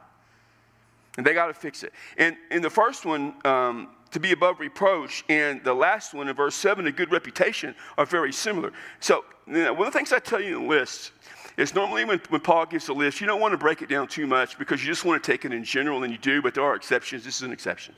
And 1.17 1.25
they 1.25 1.33
got 1.33 1.47
to 1.47 1.55
fix 1.55 1.83
it. 1.83 1.95
And 2.19 2.37
in 2.50 2.61
the 2.61 2.69
first 2.69 3.07
one, 3.07 3.35
um, 3.47 3.88
to 4.14 4.21
be 4.21 4.30
above 4.30 4.61
reproach, 4.61 5.25
and 5.28 5.62
the 5.64 5.75
last 5.75 6.14
one 6.14 6.28
in 6.28 6.37
verse 6.37 6.54
7, 6.54 6.87
a 6.87 6.92
good 6.92 7.11
reputation, 7.11 7.75
are 7.99 8.06
very 8.06 8.33
similar. 8.33 8.73
So, 9.00 9.25
you 9.44 9.54
know, 9.54 9.73
one 9.73 9.88
of 9.88 9.92
the 9.92 9.99
things 9.99 10.12
I 10.12 10.21
tell 10.21 10.40
you 10.40 10.61
in 10.61 10.68
lists 10.68 11.11
is 11.56 11.75
normally 11.75 12.04
when, 12.04 12.21
when 12.28 12.40
Paul 12.40 12.64
gives 12.66 12.87
a 12.87 12.92
list, 12.92 13.21
you 13.21 13.26
don't 13.26 13.40
want 13.40 13.54
to 13.54 13.59
break 13.59 13.83
it 13.83 13.88
down 13.88 14.06
too 14.06 14.28
much 14.28 14.56
because 14.56 14.80
you 14.80 14.87
just 14.87 15.04
want 15.04 15.21
to 15.21 15.33
take 15.33 15.44
it 15.44 15.52
in 15.52 15.64
general, 15.64 16.04
and 16.04 16.12
you 16.12 16.18
do, 16.18 16.40
but 16.40 16.54
there 16.54 16.62
are 16.62 16.76
exceptions. 16.76 17.25
This 17.25 17.38
is 17.38 17.42
an 17.42 17.50
exception. 17.50 17.92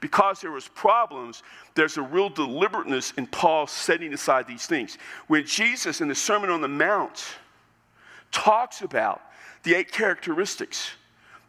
Because 0.00 0.40
there 0.40 0.50
was 0.50 0.66
problems, 0.66 1.42
there's 1.74 1.98
a 1.98 2.02
real 2.02 2.30
deliberateness 2.30 3.12
in 3.18 3.26
Paul 3.26 3.66
setting 3.66 4.14
aside 4.14 4.46
these 4.46 4.64
things. 4.64 4.96
When 5.26 5.44
Jesus 5.44 6.00
in 6.00 6.08
the 6.08 6.14
Sermon 6.14 6.48
on 6.48 6.62
the 6.62 6.68
Mount 6.68 7.22
talks 8.32 8.80
about 8.80 9.20
the 9.62 9.74
eight 9.74 9.92
characteristics 9.92 10.92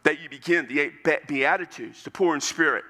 that 0.02 0.20
you 0.20 0.28
begin, 0.28 0.66
the 0.66 0.80
eight 0.80 1.26
beatitudes, 1.26 2.02
the 2.02 2.10
poor 2.10 2.34
in 2.34 2.42
spirit, 2.42 2.84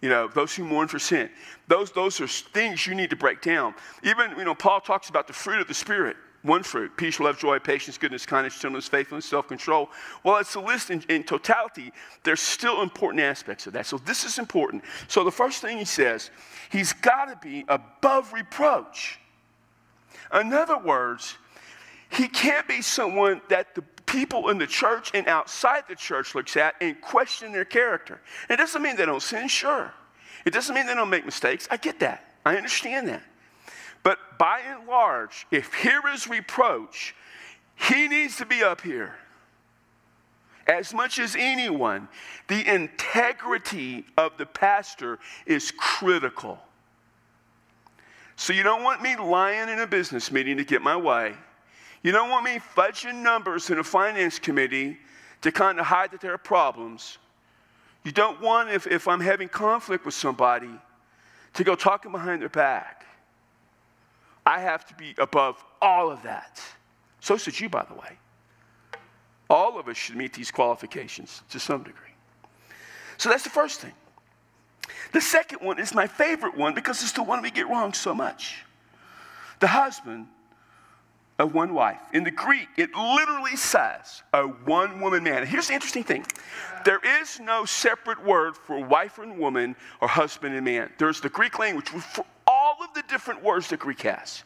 you 0.00 0.08
know, 0.08 0.28
those 0.28 0.54
who 0.54 0.64
mourn 0.64 0.88
for 0.88 0.98
sin. 0.98 1.30
Those, 1.68 1.92
those 1.92 2.20
are 2.20 2.26
things 2.26 2.86
you 2.86 2.94
need 2.94 3.10
to 3.10 3.16
break 3.16 3.42
down. 3.42 3.74
Even, 4.02 4.36
you 4.36 4.44
know, 4.44 4.54
Paul 4.54 4.80
talks 4.80 5.10
about 5.10 5.26
the 5.26 5.32
fruit 5.32 5.60
of 5.60 5.68
the 5.68 5.74
Spirit. 5.74 6.16
One 6.42 6.62
fruit 6.62 6.96
peace, 6.96 7.20
love, 7.20 7.38
joy, 7.38 7.58
patience, 7.58 7.98
goodness, 7.98 8.24
kindness, 8.24 8.58
gentleness, 8.58 8.88
faithfulness, 8.88 9.26
self 9.26 9.46
control. 9.46 9.90
Well, 10.24 10.38
it's 10.38 10.54
a 10.54 10.60
list 10.60 10.90
in, 10.90 11.04
in 11.10 11.22
totality. 11.22 11.92
There's 12.22 12.40
still 12.40 12.80
important 12.80 13.22
aspects 13.22 13.66
of 13.66 13.74
that. 13.74 13.84
So, 13.84 13.98
this 13.98 14.24
is 14.24 14.38
important. 14.38 14.84
So, 15.06 15.22
the 15.22 15.30
first 15.30 15.60
thing 15.60 15.76
he 15.76 15.84
says, 15.84 16.30
he's 16.72 16.94
got 16.94 17.26
to 17.26 17.46
be 17.46 17.66
above 17.68 18.32
reproach. 18.32 19.18
In 20.32 20.50
other 20.54 20.78
words, 20.78 21.36
he 22.08 22.26
can't 22.26 22.66
be 22.66 22.80
someone 22.80 23.42
that 23.50 23.74
the 23.74 23.84
people 24.10 24.48
in 24.48 24.58
the 24.58 24.66
church 24.66 25.12
and 25.14 25.28
outside 25.28 25.84
the 25.88 25.94
church 25.94 26.34
looks 26.34 26.56
at 26.56 26.74
and 26.80 27.00
question 27.00 27.52
their 27.52 27.64
character. 27.64 28.20
It 28.48 28.56
doesn't 28.56 28.82
mean 28.82 28.96
they 28.96 29.06
don't 29.06 29.22
sin, 29.22 29.46
sure. 29.46 29.92
It 30.44 30.52
doesn't 30.52 30.74
mean 30.74 30.86
they 30.86 30.94
don't 30.94 31.10
make 31.10 31.24
mistakes. 31.24 31.68
I 31.70 31.76
get 31.76 32.00
that. 32.00 32.34
I 32.44 32.56
understand 32.56 33.08
that. 33.08 33.22
But 34.02 34.18
by 34.38 34.60
and 34.60 34.88
large, 34.88 35.46
if 35.50 35.72
here 35.74 36.02
is 36.12 36.26
reproach, 36.26 37.14
he 37.76 38.08
needs 38.08 38.36
to 38.38 38.46
be 38.46 38.62
up 38.62 38.80
here. 38.80 39.14
As 40.66 40.92
much 40.92 41.18
as 41.18 41.36
anyone, 41.38 42.08
the 42.48 42.66
integrity 42.72 44.04
of 44.16 44.36
the 44.38 44.46
pastor 44.46 45.18
is 45.46 45.72
critical. 45.76 46.58
So 48.36 48.52
you 48.52 48.62
don't 48.62 48.82
want 48.82 49.02
me 49.02 49.16
lying 49.16 49.68
in 49.68 49.80
a 49.80 49.86
business 49.86 50.32
meeting 50.32 50.56
to 50.56 50.64
get 50.64 50.82
my 50.82 50.96
way. 50.96 51.34
You 52.02 52.12
don't 52.12 52.30
want 52.30 52.44
me 52.44 52.58
fudging 52.76 53.22
numbers 53.22 53.70
in 53.70 53.78
a 53.78 53.84
finance 53.84 54.38
committee 54.38 54.98
to 55.42 55.52
kind 55.52 55.78
of 55.78 55.86
hide 55.86 56.12
that 56.12 56.20
there 56.20 56.32
are 56.32 56.38
problems. 56.38 57.18
You 58.04 58.12
don't 58.12 58.40
want, 58.40 58.70
if, 58.70 58.86
if 58.86 59.06
I'm 59.06 59.20
having 59.20 59.48
conflict 59.48 60.04
with 60.04 60.14
somebody, 60.14 60.70
to 61.54 61.64
go 61.64 61.74
talking 61.74 62.12
behind 62.12 62.40
their 62.40 62.48
back. 62.48 63.04
I 64.46 64.60
have 64.60 64.86
to 64.86 64.94
be 64.94 65.14
above 65.18 65.62
all 65.82 66.10
of 66.10 66.22
that. 66.22 66.60
So 67.20 67.36
should 67.36 67.58
you, 67.60 67.68
by 67.68 67.84
the 67.84 67.94
way. 67.94 68.18
All 69.50 69.78
of 69.78 69.88
us 69.88 69.96
should 69.96 70.16
meet 70.16 70.32
these 70.32 70.50
qualifications 70.50 71.42
to 71.50 71.60
some 71.60 71.82
degree. 71.82 72.14
So 73.18 73.28
that's 73.28 73.44
the 73.44 73.50
first 73.50 73.80
thing. 73.80 73.92
The 75.12 75.20
second 75.20 75.58
one 75.60 75.78
is 75.78 75.94
my 75.94 76.06
favorite 76.06 76.56
one 76.56 76.72
because 76.74 77.02
it's 77.02 77.12
the 77.12 77.22
one 77.22 77.42
we 77.42 77.50
get 77.50 77.68
wrong 77.68 77.92
so 77.92 78.14
much. 78.14 78.64
The 79.58 79.66
husband 79.66 80.26
of 81.40 81.54
one 81.54 81.72
wife. 81.72 82.00
In 82.12 82.22
the 82.22 82.30
Greek, 82.30 82.68
it 82.76 82.94
literally 82.94 83.56
says 83.56 84.22
a 84.32 84.42
one 84.42 85.00
woman 85.00 85.24
man. 85.24 85.46
here's 85.46 85.68
the 85.68 85.74
interesting 85.74 86.04
thing 86.04 86.24
there 86.84 87.00
is 87.22 87.40
no 87.40 87.64
separate 87.64 88.24
word 88.24 88.56
for 88.56 88.82
wife 88.82 89.18
and 89.18 89.38
woman 89.38 89.74
or 90.00 90.08
husband 90.08 90.54
and 90.54 90.64
man. 90.64 90.90
There's 90.98 91.20
the 91.20 91.28
Greek 91.28 91.58
language 91.58 91.88
for 91.88 92.24
all 92.46 92.76
of 92.82 92.94
the 92.94 93.02
different 93.08 93.42
words 93.42 93.68
that 93.68 93.80
Greek 93.80 94.02
has, 94.02 94.44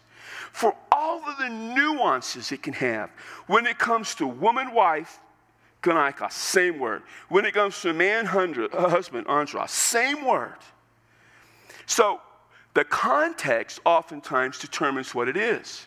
for 0.53 0.75
all 0.91 1.23
of 1.29 1.39
the 1.39 1.49
nuances 1.49 2.51
it 2.53 2.63
can 2.63 2.75
have. 2.75 3.11
When 3.47 3.67
it 3.67 3.79
comes 3.79 4.15
to 4.17 4.27
woman, 4.27 4.73
wife, 4.73 5.21
gonaikos, 5.83 6.33
same 6.33 6.79
word. 6.79 7.03
When 7.29 7.45
it 7.45 7.55
comes 7.55 7.81
to 7.83 7.93
man, 7.93 8.27
uh, 8.27 8.89
husband, 8.89 9.29
andros, 9.29 9.71
same 9.71 10.25
word. 10.25 10.59
So 11.87 12.21
the 12.75 12.85
context 12.85 13.81
oftentimes 13.85 14.59
determines 14.59 15.15
what 15.15 15.29
it 15.29 15.37
is. 15.37 15.87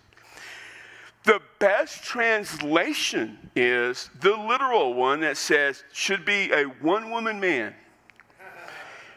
The 1.28 1.42
best 1.60 2.06
translation 2.06 3.50
is 3.54 4.10
the 4.22 4.38
literal 4.38 4.94
one 4.94 5.20
that 5.20 5.36
says, 5.36 5.84
should 5.92 6.24
be 6.24 6.54
a 6.54 6.64
one 6.64 7.12
woman 7.12 7.42
man. 7.42 7.76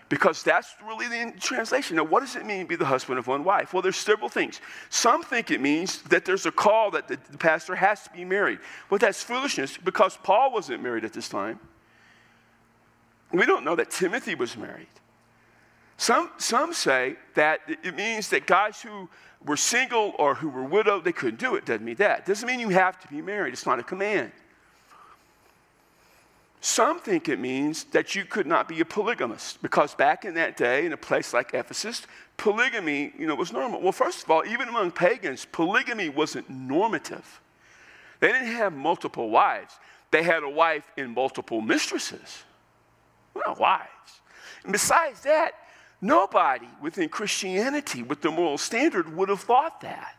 Because 0.09 0.43
that's 0.43 0.75
really 0.85 1.07
the 1.07 1.33
translation. 1.39 1.99
Now, 1.99 2.03
what 2.03 2.19
does 2.19 2.35
it 2.35 2.45
mean 2.45 2.63
to 2.63 2.67
be 2.67 2.75
the 2.75 2.85
husband 2.85 3.21
of 3.21 3.29
one 3.29 3.45
wife? 3.45 3.73
Well, 3.73 3.81
there's 3.81 3.95
several 3.95 4.29
things. 4.29 4.61
Some 4.89 5.23
think 5.23 5.53
it 5.53 5.61
means 5.61 6.03
that 6.03 6.25
there's 6.25 6.47
a 6.47 6.51
call 6.51 6.91
that 6.91 7.07
the, 7.07 7.17
pastor 7.39 7.77
has 7.77 8.03
to 8.03 8.11
be 8.11 8.25
married. 8.25 8.59
Well, 8.91 8.99
that's 8.99 9.23
foolishness 9.23 9.77
because 9.77 10.17
Paul 10.17 10.51
wasn't 10.51 10.83
married 10.83 11.05
at 11.05 11.13
this 11.13 11.29
time. 11.29 11.61
We 13.31 13.47
don't 13.47 13.65
know 13.65 13.77
that 13.77 13.93
Timothy 13.93 14.35
was 14.35 14.57
married. 14.57 14.89
Some, 16.01 16.31
some 16.39 16.73
say 16.73 17.17
that 17.35 17.61
it 17.69 17.95
means 17.95 18.31
that 18.31 18.47
guys 18.47 18.81
who 18.81 19.07
were 19.45 19.59
single 19.59 20.15
or 20.19 20.35
who 20.35 20.49
were 20.49 20.65
widowed, 20.65 21.05
they 21.05 21.13
couldn't 21.13 21.39
do 21.39 21.57
it. 21.57 21.67
Doesn't 21.67 21.85
mean 21.85 21.97
that. 21.97 22.25
Doesn't 22.25 22.47
mean 22.47 22.59
you 22.59 22.71
have 22.71 22.99
to 23.01 23.09
be 23.09 23.21
married. 23.21 23.53
It's 23.53 23.67
not 23.67 23.79
a 23.79 23.83
command. 23.83 24.33
Some 26.63 27.01
think 27.01 27.29
it 27.29 27.39
means 27.39 27.85
that 27.93 28.15
you 28.15 28.25
could 28.25 28.47
not 28.47 28.67
be 28.67 28.81
a 28.81 28.85
polygamist 28.87 29.61
because 29.61 29.95
back 29.95 30.25
in 30.25 30.33
that 30.37 30.57
day, 30.57 30.87
in 30.87 30.95
a 30.95 30.97
place 30.97 31.35
like 31.35 31.53
Ephesus, 31.53 32.07
polygamy, 32.39 33.13
you 33.19 33.27
know, 33.27 33.35
was 33.35 33.53
normal. 33.53 33.83
Well, 33.83 33.93
first 33.93 34.25
of 34.25 34.31
all, 34.31 34.43
even 34.47 34.71
among 34.71 34.93
pagans, 34.93 35.45
polygamy 35.53 36.09
wasn't 36.09 36.49
normative. 36.49 37.43
They 38.21 38.33
didn't 38.33 38.53
have 38.53 38.73
multiple 38.73 39.29
wives. 39.29 39.75
They 40.13 40.23
had 40.23 40.45
a 40.45 40.49
wife 40.49 40.91
and 40.97 41.15
multiple 41.15 41.61
mistresses. 41.61 42.43
Well, 43.35 43.55
wives. 43.61 44.23
And 44.65 44.73
besides 44.73 45.21
that, 45.25 45.53
Nobody 46.01 46.69
within 46.81 47.09
Christianity 47.09 48.03
with 48.03 48.23
the 48.23 48.31
moral 48.31 48.59
standard 48.59 49.15
would 49.15 49.29
have 49.29 49.41
thought 49.41 49.83
that. 49.83 50.17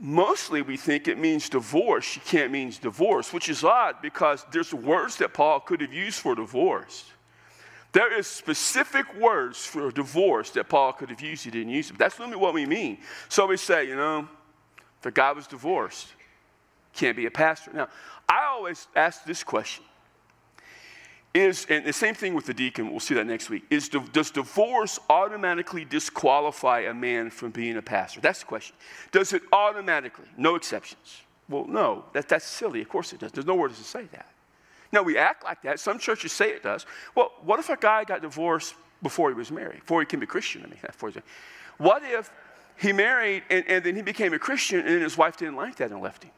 Mostly 0.00 0.62
we 0.62 0.76
think 0.76 1.08
it 1.08 1.18
means 1.18 1.48
divorce. 1.48 2.04
She 2.04 2.20
can't 2.20 2.50
mean 2.50 2.72
divorce, 2.80 3.32
which 3.32 3.48
is 3.48 3.62
odd 3.62 3.96
because 4.02 4.44
there's 4.50 4.72
words 4.72 5.16
that 5.16 5.34
Paul 5.34 5.60
could 5.60 5.82
have 5.82 5.92
used 5.92 6.20
for 6.20 6.34
divorce. 6.34 7.04
There 7.92 8.16
is 8.16 8.26
specific 8.26 9.14
words 9.16 9.64
for 9.64 9.90
divorce 9.90 10.50
that 10.50 10.68
Paul 10.68 10.92
could 10.92 11.10
have 11.10 11.20
used. 11.20 11.44
He 11.44 11.50
didn't 11.50 11.72
use 11.72 11.88
them. 11.88 11.96
That's 11.98 12.18
really 12.18 12.36
what 12.36 12.54
we 12.54 12.64
mean. 12.64 12.98
So 13.28 13.46
we 13.46 13.56
say, 13.56 13.88
you 13.88 13.96
know, 13.96 14.28
the 15.02 15.10
guy 15.10 15.32
was 15.32 15.46
divorced, 15.46 16.08
can't 16.94 17.16
be 17.16 17.26
a 17.26 17.30
pastor. 17.30 17.72
Now, 17.72 17.88
I 18.28 18.46
always 18.46 18.86
ask 18.94 19.24
this 19.24 19.42
question 19.42 19.84
is, 21.32 21.66
and 21.68 21.84
the 21.84 21.92
same 21.92 22.14
thing 22.14 22.34
with 22.34 22.46
the 22.46 22.54
deacon, 22.54 22.90
we'll 22.90 23.00
see 23.00 23.14
that 23.14 23.26
next 23.26 23.50
week, 23.50 23.64
is 23.70 23.88
does 23.88 24.30
divorce 24.30 24.98
automatically 25.08 25.84
disqualify 25.84 26.80
a 26.80 26.94
man 26.94 27.30
from 27.30 27.50
being 27.50 27.76
a 27.76 27.82
pastor? 27.82 28.20
That's 28.20 28.40
the 28.40 28.46
question. 28.46 28.74
Does 29.12 29.32
it 29.32 29.42
automatically? 29.52 30.26
No 30.36 30.56
exceptions. 30.56 31.22
Well, 31.48 31.66
no, 31.66 32.04
that, 32.12 32.28
that's 32.28 32.44
silly. 32.44 32.80
Of 32.80 32.88
course 32.88 33.12
it 33.12 33.20
does. 33.20 33.32
There's 33.32 33.46
nowhere 33.46 33.68
to 33.68 33.74
say 33.74 34.04
that. 34.12 34.28
Now, 34.92 35.02
we 35.02 35.16
act 35.16 35.44
like 35.44 35.62
that. 35.62 35.78
Some 35.78 35.98
churches 35.98 36.32
say 36.32 36.50
it 36.50 36.64
does. 36.64 36.84
Well, 37.14 37.32
what 37.42 37.60
if 37.60 37.68
a 37.68 37.76
guy 37.76 38.04
got 38.04 38.22
divorced 38.22 38.74
before 39.02 39.28
he 39.30 39.34
was 39.34 39.52
married, 39.52 39.80
before 39.80 40.00
he 40.00 40.06
became 40.06 40.22
a 40.22 40.26
Christian? 40.26 40.62
I 40.62 40.66
mean, 40.66 40.78
before 40.86 41.10
he, 41.10 41.20
what 41.78 42.02
if 42.04 42.30
he 42.76 42.92
married 42.92 43.44
and, 43.50 43.64
and 43.68 43.84
then 43.84 43.94
he 43.94 44.02
became 44.02 44.32
a 44.32 44.38
Christian 44.38 44.80
and 44.80 44.88
then 44.88 45.02
his 45.02 45.16
wife 45.16 45.36
didn't 45.36 45.56
like 45.56 45.76
that 45.76 45.90
and 45.92 46.00
left 46.00 46.24
him? 46.24 46.32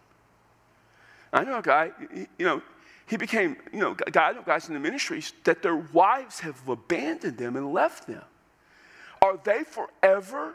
I 1.32 1.44
know 1.44 1.58
a 1.58 1.62
guy, 1.62 1.92
you 2.38 2.44
know, 2.44 2.60
he 3.12 3.18
became, 3.18 3.58
you 3.70 3.78
know, 3.78 3.92
guy, 3.92 4.32
guys 4.46 4.68
in 4.68 4.74
the 4.74 4.80
ministries 4.80 5.34
that 5.44 5.60
their 5.62 5.76
wives 5.76 6.40
have 6.40 6.66
abandoned 6.66 7.36
them 7.36 7.56
and 7.56 7.70
left 7.70 8.06
them. 8.06 8.22
Are 9.20 9.38
they 9.44 9.64
forever 9.64 10.54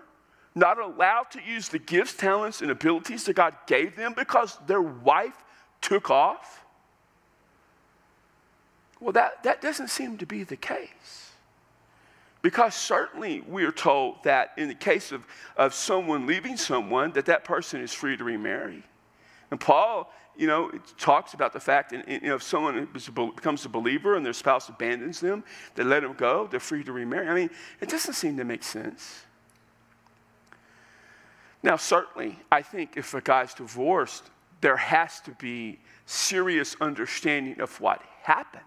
not 0.56 0.80
allowed 0.80 1.30
to 1.34 1.40
use 1.40 1.70
the 1.70 1.78
gifts, 1.78 2.16
talents, 2.16 2.62
and 2.62 2.72
abilities 2.72 3.26
that 3.26 3.36
God 3.36 3.54
gave 3.68 3.96
them 3.96 4.16
because 4.18 4.58
their 4.66 4.82
wife 4.82 5.36
took 5.82 6.10
off? 6.10 6.66
Well, 9.00 9.14
that, 9.14 9.44
that 9.44 9.62
doesn't 9.62 9.92
seem 9.92 10.18
to 10.18 10.26
be 10.26 10.44
the 10.44 10.58
case. 10.58 11.34
Because 12.42 12.74
certainly 12.74 13.42
we 13.42 13.66
are 13.66 13.72
told 13.72 14.24
that 14.24 14.54
in 14.58 14.68
the 14.68 14.74
case 14.74 15.12
of, 15.12 15.28
of 15.58 15.76
someone 15.76 16.26
leaving 16.26 16.58
someone, 16.58 17.12
that 17.12 17.28
that 17.28 17.44
person 17.44 17.82
is 17.82 17.94
free 17.94 18.18
to 18.18 18.24
remarry. 18.24 18.82
And 19.52 19.60
Paul, 19.60 20.12
you 20.38 20.48
know, 20.48 20.70
it 20.70 20.82
talks 20.98 21.34
about 21.34 21.51
the 21.51 21.60
fact 21.60 21.91
that 21.91 22.08
you 22.08 22.20
know, 22.22 22.36
if 22.36 22.44
someone 22.44 22.88
becomes 22.94 23.65
a 23.65 23.70
believer 23.70 24.15
and 24.15 24.25
their 24.25 24.34
spouse 24.34 24.70
abandons 24.70 25.20
them, 25.20 25.44
they 25.75 25.84
let 25.84 26.03
them 26.03 26.13
go, 26.13 26.48
they're 26.48 26.60
free 26.60 26.84
to 26.84 26.91
remarry. 26.91 27.27
I 27.27 27.34
mean, 27.34 27.50
it 27.82 27.89
doesn't 27.89 28.13
seem 28.13 28.38
to 28.38 28.44
make 28.44 28.63
sense. 28.63 29.24
Now, 31.63 31.75
certainly, 31.75 32.38
I 32.51 32.62
think 32.62 32.98
if 32.98 33.13
a 33.13 33.22
guy's 33.22 33.53
divorced, 33.53 34.29
there 34.62 34.77
has 34.77 35.20
to 35.22 35.32
be 35.32 35.79
serious 36.06 36.75
understanding 36.79 37.60
of 37.60 37.79
what 37.82 38.01
happened. 38.22 38.63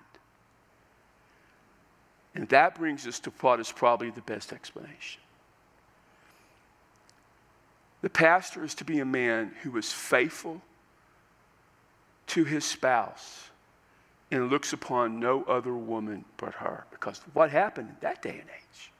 And 2.34 2.48
that 2.48 2.74
brings 2.74 3.06
us 3.06 3.20
to 3.20 3.30
what 3.40 3.60
is 3.60 3.72
probably 3.72 4.10
the 4.10 4.20
best 4.22 4.52
explanation. 4.52 5.20
The 8.02 8.10
pastor 8.10 8.64
is 8.64 8.74
to 8.76 8.84
be 8.84 9.00
a 9.00 9.04
man 9.04 9.52
who 9.62 9.76
is 9.76 9.92
faithful 9.92 10.62
to 12.30 12.44
his 12.44 12.64
spouse 12.64 13.50
and 14.30 14.50
looks 14.50 14.72
upon 14.72 15.18
no 15.18 15.42
other 15.44 15.74
woman 15.74 16.24
but 16.36 16.54
her. 16.54 16.84
Because 16.92 17.20
what 17.32 17.50
happened 17.50 17.88
in 17.88 17.96
that 18.00 18.22
day 18.22 18.30
and 18.30 18.48
age 18.48 18.92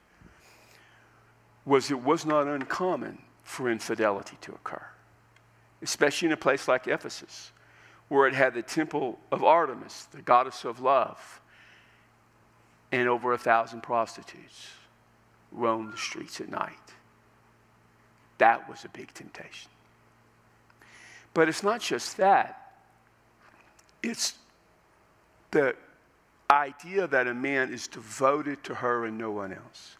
was 1.65 1.89
it 1.89 2.01
was 2.01 2.25
not 2.25 2.47
uncommon 2.47 3.17
for 3.43 3.69
infidelity 3.69 4.37
to 4.41 4.51
occur, 4.51 4.83
especially 5.81 6.27
in 6.27 6.33
a 6.33 6.37
place 6.37 6.67
like 6.67 6.87
Ephesus, 6.87 7.51
where 8.09 8.27
it 8.27 8.33
had 8.33 8.53
the 8.53 8.61
temple 8.61 9.17
of 9.31 9.43
Artemis, 9.43 10.07
the 10.11 10.21
goddess 10.21 10.65
of 10.65 10.81
love, 10.81 11.39
and 12.91 13.07
over 13.07 13.31
a 13.31 13.37
thousand 13.37 13.81
prostitutes 13.81 14.67
roamed 15.53 15.93
the 15.93 15.97
streets 15.97 16.41
at 16.41 16.49
night. 16.49 16.73
That 18.39 18.67
was 18.67 18.83
a 18.83 18.89
big 18.89 19.13
temptation. 19.13 19.69
But 21.33 21.47
it's 21.47 21.63
not 21.63 21.79
just 21.79 22.17
that, 22.17 22.60
it's 24.03 24.35
the 25.51 25.75
idea 26.49 27.07
that 27.07 27.27
a 27.27 27.33
man 27.33 27.73
is 27.73 27.87
devoted 27.87 28.63
to 28.65 28.75
her 28.75 29.05
and 29.05 29.17
no 29.17 29.31
one 29.31 29.53
else. 29.53 29.97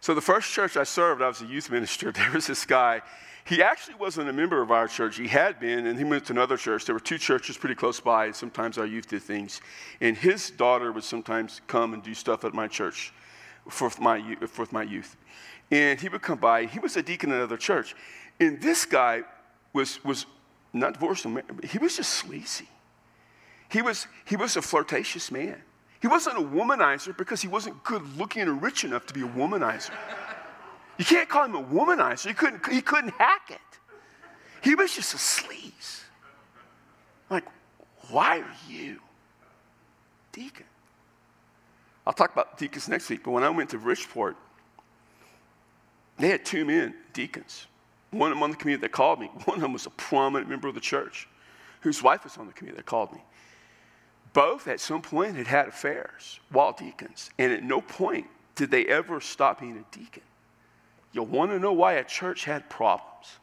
So, 0.00 0.14
the 0.14 0.20
first 0.20 0.52
church 0.52 0.76
I 0.76 0.84
served, 0.84 1.22
I 1.22 1.28
was 1.28 1.40
a 1.40 1.46
youth 1.46 1.70
minister. 1.70 2.12
There 2.16 2.30
was 2.30 2.46
this 2.46 2.66
guy. 2.66 3.00
He 3.46 3.62
actually 3.62 3.96
wasn't 3.96 4.28
a 4.28 4.32
member 4.32 4.62
of 4.62 4.70
our 4.70 4.88
church. 4.88 5.16
He 5.18 5.28
had 5.28 5.60
been, 5.60 5.86
and 5.86 5.98
he 5.98 6.04
went 6.04 6.26
to 6.26 6.32
another 6.32 6.56
church. 6.56 6.86
There 6.86 6.94
were 6.94 7.00
two 7.00 7.18
churches 7.18 7.58
pretty 7.58 7.74
close 7.74 8.00
by. 8.00 8.26
and 8.26 8.36
Sometimes 8.36 8.78
our 8.78 8.86
youth 8.86 9.08
did 9.08 9.22
things. 9.22 9.60
And 10.00 10.16
his 10.16 10.50
daughter 10.50 10.92
would 10.92 11.04
sometimes 11.04 11.60
come 11.66 11.92
and 11.92 12.02
do 12.02 12.14
stuff 12.14 12.44
at 12.44 12.54
my 12.54 12.68
church 12.68 13.12
for 13.68 13.90
my, 14.00 14.36
for 14.46 14.66
my 14.70 14.82
youth. 14.82 15.16
And 15.70 16.00
he 16.00 16.08
would 16.08 16.22
come 16.22 16.38
by. 16.38 16.64
He 16.66 16.78
was 16.78 16.96
a 16.96 17.02
deacon 17.02 17.30
in 17.30 17.36
another 17.36 17.58
church. 17.58 17.94
And 18.40 18.60
this 18.60 18.86
guy 18.86 19.22
was, 19.74 20.02
was 20.04 20.24
not 20.72 20.94
divorced, 20.94 21.26
he 21.64 21.78
was 21.78 21.96
just 21.96 22.10
sleazy. 22.10 22.68
He 23.74 23.82
was, 23.82 24.06
he 24.24 24.36
was 24.36 24.56
a 24.56 24.62
flirtatious 24.62 25.32
man. 25.32 25.60
He 26.00 26.06
wasn't 26.06 26.38
a 26.38 26.40
womanizer 26.40 27.16
because 27.16 27.42
he 27.42 27.48
wasn't 27.48 27.82
good 27.82 28.02
looking 28.16 28.46
or 28.46 28.52
rich 28.52 28.84
enough 28.84 29.04
to 29.06 29.14
be 29.14 29.22
a 29.22 29.26
womanizer. 29.26 29.90
You 30.96 31.04
can't 31.04 31.28
call 31.28 31.46
him 31.46 31.56
a 31.56 31.62
womanizer. 31.64 32.28
He 32.28 32.34
couldn't, 32.34 32.64
he 32.68 32.80
couldn't 32.80 33.14
hack 33.14 33.50
it. 33.50 33.58
He 34.62 34.76
was 34.76 34.94
just 34.94 35.12
a 35.14 35.16
sleaze. 35.16 36.04
Like, 37.28 37.42
why 38.10 38.42
are 38.42 38.54
you 38.68 39.00
deacon? 40.30 40.66
I'll 42.06 42.12
talk 42.12 42.32
about 42.32 42.56
deacons 42.56 42.88
next 42.88 43.10
week, 43.10 43.24
but 43.24 43.32
when 43.32 43.42
I 43.42 43.50
went 43.50 43.70
to 43.70 43.78
Richport, 43.80 44.36
they 46.18 46.28
had 46.28 46.44
two 46.44 46.64
men, 46.64 46.94
deacons. 47.12 47.66
One 48.12 48.30
of 48.30 48.36
them 48.36 48.44
on 48.44 48.52
the 48.52 48.56
committee 48.56 48.82
that 48.82 48.92
called 48.92 49.18
me. 49.18 49.26
One 49.46 49.56
of 49.56 49.62
them 49.62 49.72
was 49.72 49.86
a 49.86 49.90
prominent 49.90 50.48
member 50.48 50.68
of 50.68 50.76
the 50.76 50.80
church 50.80 51.28
whose 51.80 52.04
wife 52.04 52.22
was 52.22 52.38
on 52.38 52.46
the 52.46 52.52
committee 52.52 52.76
that 52.76 52.86
called 52.86 53.12
me 53.12 53.20
both 54.34 54.68
at 54.68 54.80
some 54.80 55.00
point 55.00 55.36
had 55.36 55.46
had 55.46 55.68
affairs 55.68 56.40
while 56.50 56.72
deacons, 56.72 57.30
and 57.38 57.52
at 57.52 57.62
no 57.62 57.80
point 57.80 58.26
did 58.56 58.70
they 58.70 58.84
ever 58.86 59.20
stop 59.20 59.60
being 59.60 59.78
a 59.78 59.96
deacon. 59.96 60.22
You'll 61.12 61.26
want 61.26 61.52
to 61.52 61.58
know 61.58 61.72
why 61.72 61.94
a 61.94 62.04
church 62.04 62.44
had 62.44 62.68
problems? 62.68 63.38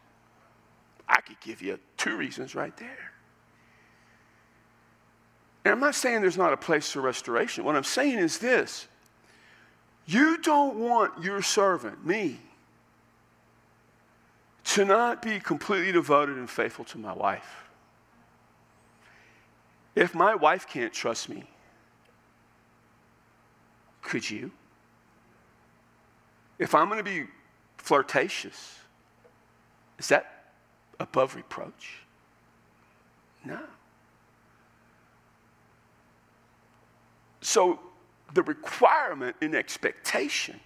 I 1.08 1.21
could 1.21 1.39
give 1.39 1.62
you 1.62 1.80
two 1.97 2.15
reasons 2.15 2.54
right 2.54 2.75
there. 2.77 3.12
And 5.63 5.73
I'm 5.73 5.80
not 5.80 5.95
saying 5.95 6.21
there's 6.21 6.38
not 6.38 6.54
a 6.54 6.58
place 6.58 6.91
for 6.91 7.01
restoration. 7.01 7.63
What 7.63 7.75
I'm 7.75 7.84
saying 7.84 8.19
is 8.19 8.38
this 8.39 8.88
you 10.06 10.39
don't 10.39 10.75
want 10.75 11.23
your 11.23 11.41
servant, 11.41 12.06
me, 12.06 12.39
to 14.65 14.84
not 14.84 15.21
be 15.21 15.39
completely 15.39 15.91
devoted 15.93 16.38
and 16.38 16.49
faithful 16.49 16.84
to 16.86 16.97
my 16.97 17.13
wife. 17.13 17.70
If 19.95 20.15
my 20.15 20.36
wife 20.36 20.67
can't 20.67 20.93
trust 20.93 21.30
me, 21.30 21.43
could 24.01 24.30
you? 24.30 24.51
If 26.60 26.75
I'm 26.75 26.88
going 26.88 26.99
to 26.99 27.04
be 27.04 27.25
flirtatious, 27.77 28.80
is 29.99 30.08
that 30.08 30.54
above 30.99 31.36
reproach? 31.36 31.97
No. 33.43 33.60
So 37.41 37.80
the 38.34 38.43
requirement 38.43 39.36
and 39.41 39.56
expectation 39.56 40.60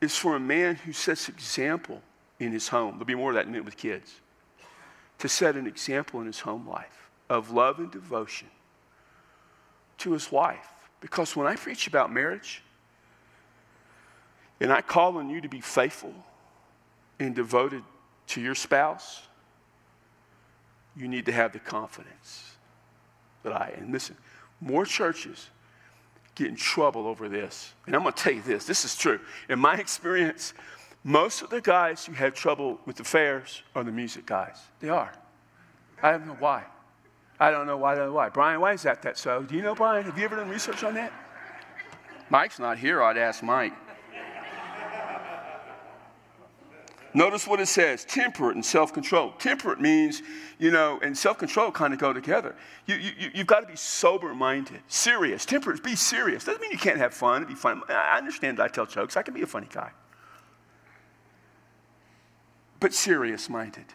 is 0.00 0.16
for 0.16 0.36
a 0.36 0.40
man 0.40 0.74
who 0.74 0.92
sets 0.92 1.28
example 1.28 2.02
in 2.40 2.52
his 2.52 2.68
home. 2.68 2.94
There'll 2.94 3.06
be 3.06 3.14
more 3.14 3.30
of 3.30 3.36
that 3.36 3.42
in 3.42 3.48
a 3.48 3.52
minute 3.52 3.64
with 3.64 3.76
kids. 3.76 4.20
To 5.20 5.28
set 5.28 5.54
an 5.54 5.68
example 5.68 6.20
in 6.20 6.26
his 6.26 6.40
home 6.40 6.68
life 6.68 7.01
of 7.28 7.50
love 7.50 7.78
and 7.78 7.90
devotion 7.90 8.48
to 9.98 10.12
his 10.12 10.30
wife. 10.30 10.68
Because 11.00 11.34
when 11.34 11.46
I 11.46 11.56
preach 11.56 11.86
about 11.86 12.12
marriage, 12.12 12.62
and 14.60 14.72
I 14.72 14.80
call 14.80 15.16
on 15.18 15.28
you 15.28 15.40
to 15.40 15.48
be 15.48 15.60
faithful 15.60 16.14
and 17.18 17.34
devoted 17.34 17.82
to 18.28 18.40
your 18.40 18.54
spouse, 18.54 19.22
you 20.96 21.08
need 21.08 21.26
to 21.26 21.32
have 21.32 21.52
the 21.52 21.58
confidence 21.58 22.56
that 23.42 23.52
I. 23.52 23.74
And 23.76 23.92
listen, 23.92 24.16
more 24.60 24.84
churches 24.84 25.50
get 26.34 26.46
in 26.46 26.56
trouble 26.56 27.06
over 27.06 27.28
this. 27.28 27.72
And 27.86 27.94
I'm 27.94 28.02
going 28.02 28.14
to 28.14 28.22
tell 28.22 28.32
you 28.32 28.42
this 28.42 28.64
this 28.64 28.84
is 28.84 28.96
true. 28.96 29.20
In 29.48 29.58
my 29.58 29.76
experience, 29.76 30.54
most 31.04 31.42
of 31.42 31.50
the 31.50 31.60
guys 31.60 32.06
who 32.06 32.12
have 32.12 32.34
trouble 32.34 32.78
with 32.86 33.00
affairs 33.00 33.62
are 33.74 33.82
the 33.82 33.90
music 33.90 34.26
guys. 34.26 34.58
They 34.80 34.88
are. 34.88 35.12
I 36.02 36.12
don't 36.12 36.26
know 36.26 36.36
why. 36.38 36.64
I 37.42 37.50
don't 37.50 37.66
know 37.66 37.76
why. 37.76 37.96
Don't 37.96 38.06
know 38.06 38.12
Why? 38.12 38.28
Brian, 38.28 38.60
why 38.60 38.72
is 38.72 38.82
that 38.84 39.02
that 39.02 39.18
so? 39.18 39.42
Do 39.42 39.56
you 39.56 39.62
know, 39.62 39.74
Brian? 39.74 40.04
Have 40.04 40.16
you 40.16 40.24
ever 40.24 40.36
done 40.36 40.48
research 40.48 40.84
on 40.84 40.94
that? 40.94 41.12
Mike's 42.30 42.60
not 42.60 42.78
here. 42.78 43.02
I'd 43.02 43.18
ask 43.18 43.42
Mike. 43.42 43.72
Notice 47.14 47.44
what 47.46 47.58
it 47.58 47.66
says 47.66 48.04
temperate 48.04 48.54
and 48.54 48.64
self 48.64 48.92
control. 48.92 49.32
Temperate 49.40 49.80
means, 49.80 50.22
you 50.60 50.70
know, 50.70 51.00
and 51.02 51.18
self 51.18 51.36
control 51.36 51.72
kind 51.72 51.92
of 51.92 51.98
go 51.98 52.12
together. 52.12 52.54
You, 52.86 52.94
you, 52.94 53.30
you've 53.34 53.48
got 53.48 53.60
to 53.60 53.66
be 53.66 53.74
sober 53.74 54.32
minded, 54.34 54.80
serious. 54.86 55.44
Temperate, 55.44 55.82
be 55.82 55.96
serious. 55.96 56.44
Doesn't 56.44 56.62
mean 56.62 56.70
you 56.70 56.78
can't 56.78 56.98
have 56.98 57.12
fun, 57.12 57.44
be 57.44 57.56
fun. 57.56 57.82
I 57.88 58.18
understand 58.18 58.58
that 58.58 58.62
I 58.62 58.68
tell 58.68 58.86
jokes, 58.86 59.16
I 59.16 59.22
can 59.22 59.34
be 59.34 59.42
a 59.42 59.48
funny 59.48 59.68
guy. 59.68 59.90
But 62.78 62.94
serious 62.94 63.50
minded. 63.50 63.86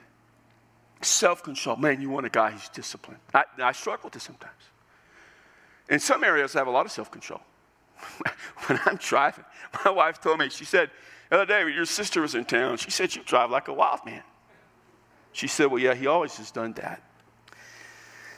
Self 1.02 1.44
control. 1.44 1.76
Man, 1.78 2.02
you 2.02 2.10
want 2.10 2.26
a 2.26 2.30
guy 2.30 2.52
who's 2.52 2.70
disciplined. 2.70 3.20
I, 3.34 3.44
I 3.60 3.72
struggle 3.72 4.06
with 4.06 4.14
this 4.14 4.24
sometimes. 4.24 4.54
In 5.90 6.00
some 6.00 6.24
areas, 6.24 6.56
I 6.56 6.60
have 6.60 6.68
a 6.68 6.72
lot 6.72 6.86
of 6.86 6.92
self 6.92 7.12
control. 7.12 7.42
when 8.68 8.80
I'm 8.86 8.98
driving, 8.98 9.46
my 9.86 9.92
wife 9.92 10.22
told 10.22 10.40
me, 10.40 10.50
she 10.50 10.66
said, 10.66 10.92
the 11.30 11.36
other 11.36 11.46
day, 11.46 11.72
your 11.72 11.86
sister 11.86 12.22
was 12.22 12.36
in 12.36 12.46
town. 12.46 12.78
She 12.78 12.92
said, 12.92 13.16
You 13.16 13.24
drive 13.24 13.52
like 13.52 13.68
a 13.68 13.74
wild 13.74 14.06
man. 14.06 14.24
She 15.34 15.48
said, 15.48 15.68
Well, 15.68 15.80
yeah, 15.80 15.94
he 15.94 16.08
always 16.08 16.38
has 16.38 16.52
done 16.52 16.74
that. 16.74 17.04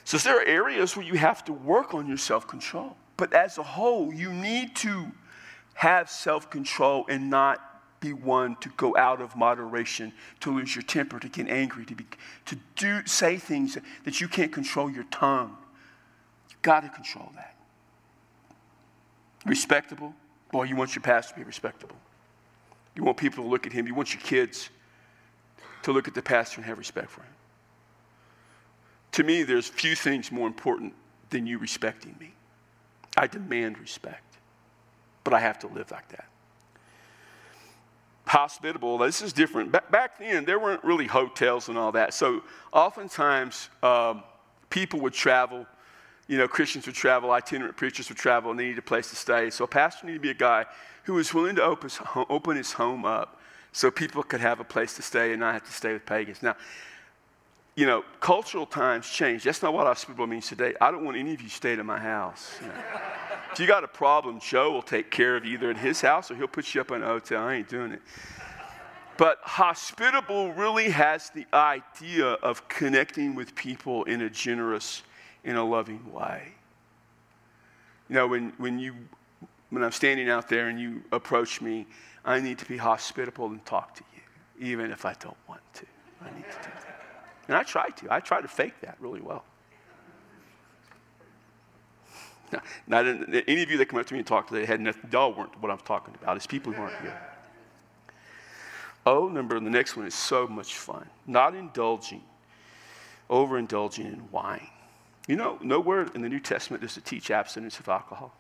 So 0.06 0.17
there 0.17 0.39
are 0.39 0.45
areas 0.45 0.95
where 0.95 1.06
you 1.06 1.15
have 1.15 1.45
to 1.45 1.54
work 1.54 1.93
on 1.93 2.08
your 2.08 2.17
self 2.17 2.48
control. 2.48 2.98
But 3.15 3.34
as 3.34 3.58
a 3.58 3.63
whole, 3.63 4.13
you 4.13 4.34
need 4.34 4.76
to 4.78 5.12
have 5.76 6.10
self 6.10 6.50
control 6.50 7.06
and 7.10 7.30
not 7.30 7.62
be 7.99 8.13
one 8.13 8.55
to 8.57 8.69
go 8.77 8.95
out 8.95 9.21
of 9.21 9.35
moderation, 9.35 10.13
to 10.39 10.53
lose 10.55 10.75
your 10.75 10.83
temper, 10.83 11.19
to 11.19 11.27
get 11.27 11.47
angry, 11.47 11.85
to, 11.85 11.95
be, 11.95 12.05
to 12.45 12.57
do, 12.75 13.05
say 13.05 13.38
things 13.38 13.77
that 14.05 14.21
you 14.21 14.27
can't 14.27 14.51
control 14.51 14.89
your 14.89 15.03
tongue. 15.05 15.57
You've 16.49 16.62
got 16.62 16.81
to 16.81 16.89
control 16.89 17.31
that. 17.35 17.55
Respectable. 19.45 20.13
Boy, 20.51 20.63
you 20.63 20.75
want 20.75 20.95
your 20.95 21.03
pastor 21.03 21.33
to 21.33 21.39
be 21.39 21.45
respectable. 21.45 21.95
You 22.95 23.03
want 23.03 23.17
people 23.17 23.43
to 23.43 23.49
look 23.49 23.65
at 23.65 23.73
him. 23.73 23.88
You 23.88 23.95
want 23.95 24.13
your 24.13 24.21
kids 24.21 24.69
to 25.83 25.91
look 25.91 26.07
at 26.07 26.13
the 26.13 26.21
pastor 26.21 26.57
and 26.57 26.65
have 26.65 26.77
respect 26.77 27.09
for 27.09 27.21
him. 27.21 27.33
To 29.13 29.23
me, 29.23 29.43
there's 29.43 29.67
few 29.67 29.95
things 29.95 30.31
more 30.31 30.47
important 30.47 30.93
than 31.29 31.45
you 31.45 31.57
respecting 31.57 32.15
me. 32.19 32.33
I 33.17 33.27
demand 33.27 33.79
respect, 33.79 34.38
but 35.23 35.33
I 35.33 35.39
have 35.39 35.59
to 35.59 35.67
live 35.67 35.91
like 35.91 36.07
that. 36.09 36.29
Hospitable, 38.30 39.00
this 39.00 39.24
is 39.24 39.34
different. 39.34 39.72
Back 39.72 40.20
then, 40.20 40.46
there 40.46 40.60
weren't 40.60 40.84
really 40.84 41.08
hotels 41.08 41.68
and 41.68 41.76
all 41.80 41.92
that. 41.94 42.13
So, 42.13 42.44
oftentimes, 42.72 43.70
um, 43.82 44.22
people 44.70 45.00
would 45.00 45.13
travel. 45.13 45.65
You 46.28 46.38
know, 46.38 46.48
Christians 46.48 46.86
would 46.86 46.94
travel, 46.94 47.32
itinerant 47.32 47.76
preachers 47.76 48.08
would 48.08 48.20
travel, 48.20 48.52
and 48.52 48.60
they 48.60 48.65
needed 48.65 48.78
a 48.78 48.84
place 48.84 49.10
to 49.10 49.15
stay. 49.15 49.50
So, 49.50 49.63
a 49.63 49.68
pastor 49.68 50.06
needed 50.06 50.20
to 50.20 50.22
be 50.22 50.30
a 50.30 50.36
guy 50.36 50.68
who 51.06 51.15
was 51.15 51.34
willing 51.34 51.56
to 51.56 51.63
open 51.63 52.56
his 52.56 52.72
home 52.72 53.04
up 53.04 53.39
so 53.72 53.89
people 53.89 54.22
could 54.22 54.42
have 54.42 54.60
a 54.60 54.63
place 54.63 54.96
to 54.98 55.02
stay 55.02 55.32
and 55.32 55.39
not 55.39 55.56
have 55.56 55.65
to 55.65 55.72
stay 55.72 55.94
with 55.94 56.06
pagans. 56.06 56.44
Now, 56.44 56.56
you 57.76 57.88
know, 57.88 58.04
cultural 58.20 58.68
times 58.68 59.10
change. 59.10 59.44
That's 59.44 59.63
not 59.63 59.74
what 59.74 59.88
hospitable 59.88 60.28
means 60.28 60.48
today. 60.48 60.76
I 60.80 60.92
don't 60.92 61.04
want 61.04 61.18
any 61.18 61.34
of 61.34 61.42
you 61.42 61.50
staying 61.50 61.80
at 61.80 61.86
my 61.86 61.98
house. 61.98 62.52
You 62.62 62.68
know. 62.68 62.74
If 63.51 63.59
you 63.59 63.67
got 63.67 63.83
a 63.83 63.88
problem, 63.88 64.39
Joe 64.39 64.71
will 64.71 64.81
take 64.81 65.12
care 65.12 65.35
of 65.35 65.45
you 65.45 65.55
either 65.55 65.69
at 65.69 65.77
his 65.77 66.01
house 66.01 66.31
or 66.31 66.35
he'll 66.35 66.47
put 66.47 66.73
you 66.73 66.81
up 66.81 66.91
in 66.91 67.03
a 67.03 67.05
hotel. 67.05 67.43
I 67.43 67.55
ain't 67.55 67.69
doing 67.69 67.91
it. 67.91 68.01
But 69.17 69.39
hospitable 69.41 70.53
really 70.53 70.89
has 70.91 71.29
the 71.31 71.45
idea 71.53 72.25
of 72.25 72.67
connecting 72.69 73.35
with 73.35 73.53
people 73.53 74.05
in 74.05 74.21
a 74.21 74.29
generous, 74.29 75.01
in 75.43 75.57
a 75.57 75.63
loving 75.63 76.13
way. 76.13 76.53
You 78.07 78.15
know, 78.15 78.27
when, 78.27 78.53
when, 78.57 78.79
you, 78.79 78.95
when 79.71 79.83
I'm 79.83 79.91
standing 79.91 80.29
out 80.29 80.47
there 80.47 80.69
and 80.69 80.79
you 80.79 81.03
approach 81.12 81.59
me, 81.59 81.85
I 82.23 82.39
need 82.39 82.59
to 82.59 82.65
be 82.65 82.77
hospitable 82.77 83.47
and 83.47 83.65
talk 83.65 83.93
to 83.95 84.03
you, 84.15 84.69
even 84.71 84.89
if 84.91 85.03
I 85.05 85.15
don't 85.19 85.38
want 85.47 85.62
to. 85.73 85.85
I 86.21 86.25
need 86.33 86.45
to 86.49 86.57
do 86.57 86.69
that. 86.69 87.01
And 87.49 87.57
I 87.57 87.63
try 87.63 87.89
to. 87.89 88.13
I 88.13 88.19
try 88.19 88.41
to 88.41 88.47
fake 88.47 88.79
that 88.81 88.95
really 88.99 89.21
well. 89.21 89.43
Now, 92.51 92.62
not 92.88 93.05
any 93.05 93.63
of 93.63 93.69
you 93.71 93.77
that 93.77 93.85
come 93.88 93.99
up 93.99 94.05
to 94.07 94.13
me 94.13 94.19
and 94.19 94.27
talk 94.27 94.47
today 94.47 94.65
had 94.65 94.81
nothing, 94.81 95.09
y'all 95.12 95.33
weren't 95.33 95.59
what 95.62 95.71
I'm 95.71 95.79
talking 95.79 96.13
about. 96.21 96.35
It's 96.35 96.47
people 96.47 96.73
who 96.73 96.81
aren't 96.81 96.99
here. 97.01 97.19
Oh, 99.05 99.27
number, 99.27 99.59
the 99.59 99.69
next 99.69 99.95
one 99.95 100.05
is 100.05 100.15
so 100.15 100.47
much 100.47 100.75
fun. 100.75 101.07
Not 101.25 101.55
indulging, 101.55 102.21
overindulging 103.29 104.05
in 104.05 104.29
wine. 104.31 104.67
You 105.27 105.35
know, 105.35 105.57
nowhere 105.62 106.07
in 106.13 106.21
the 106.21 106.29
New 106.29 106.39
Testament 106.39 106.81
does 106.81 106.97
it 106.97 107.05
teach 107.05 107.31
abstinence 107.31 107.79
of 107.79 107.88
alcohol. 107.88 108.33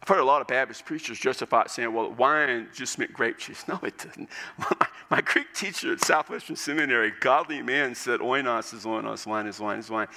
I've 0.00 0.08
heard 0.08 0.20
a 0.20 0.24
lot 0.24 0.40
of 0.40 0.46
Baptist 0.46 0.84
preachers 0.84 1.18
justify 1.18 1.62
it 1.62 1.70
saying, 1.70 1.92
well, 1.92 2.10
wine 2.12 2.68
just 2.72 2.98
meant 2.98 3.12
grape 3.12 3.38
juice. 3.38 3.64
No, 3.68 3.78
it 3.82 3.98
didn't. 3.98 4.28
My 5.10 5.20
Greek 5.20 5.52
teacher 5.54 5.92
at 5.92 6.00
Southwestern 6.04 6.56
Seminary, 6.56 7.12
godly 7.20 7.62
man, 7.62 7.94
said 7.94 8.20
oinos 8.20 8.72
is 8.72 8.84
oinos, 8.84 9.26
wine 9.26 9.46
is 9.46 9.58
wine 9.58 9.78
is 9.78 9.90
wine. 9.90 10.08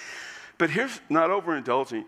But 0.58 0.70
here's 0.70 1.02
not 1.10 1.30
overindulging. 1.30 2.06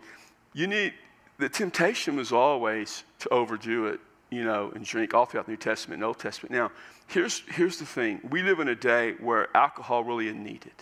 You 0.54 0.68
need, 0.68 0.94
the 1.38 1.48
temptation 1.48 2.16
was 2.16 2.32
always 2.32 3.02
to 3.18 3.28
overdo 3.30 3.86
it, 3.86 4.00
you 4.30 4.44
know, 4.44 4.70
and 4.74 4.84
drink 4.84 5.12
all 5.12 5.26
throughout 5.26 5.46
the 5.46 5.52
New 5.52 5.58
Testament 5.58 5.98
and 5.98 6.04
Old 6.04 6.18
Testament. 6.18 6.52
Now, 6.52 6.70
here's, 7.08 7.42
here's 7.50 7.78
the 7.78 7.86
thing 7.86 8.20
we 8.30 8.42
live 8.42 8.60
in 8.60 8.68
a 8.68 8.74
day 8.74 9.14
where 9.20 9.54
alcohol 9.56 10.04
really 10.04 10.28
is 10.28 10.34
needed. 10.34 10.72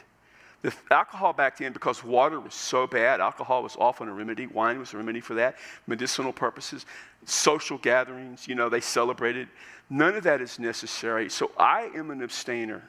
The 0.61 0.73
alcohol 0.93 1.33
back 1.33 1.59
then, 1.59 1.73
because 1.73 2.05
water 2.05 2.39
was 2.39 2.55
so 2.55 2.87
bad, 2.87 3.21
alcohol 3.21 3.65
was 3.65 3.77
often 3.81 4.09
a 4.09 4.13
remedy. 4.13 4.47
Wine 4.47 4.79
was 4.79 4.95
a 4.95 4.97
remedy 4.97 5.21
for 5.21 5.35
that, 5.35 5.57
medicinal 5.89 6.33
purposes, 6.33 6.87
social 7.25 7.79
gatherings, 7.79 8.47
you 8.47 8.55
know, 8.55 8.69
they 8.69 8.81
celebrated. 8.81 9.49
None 9.91 10.15
of 10.15 10.23
that 10.23 10.41
is 10.41 10.61
necessary. 10.61 11.29
So 11.31 11.51
I 11.59 11.91
am 11.97 12.13
an 12.13 12.23
abstainer 12.23 12.83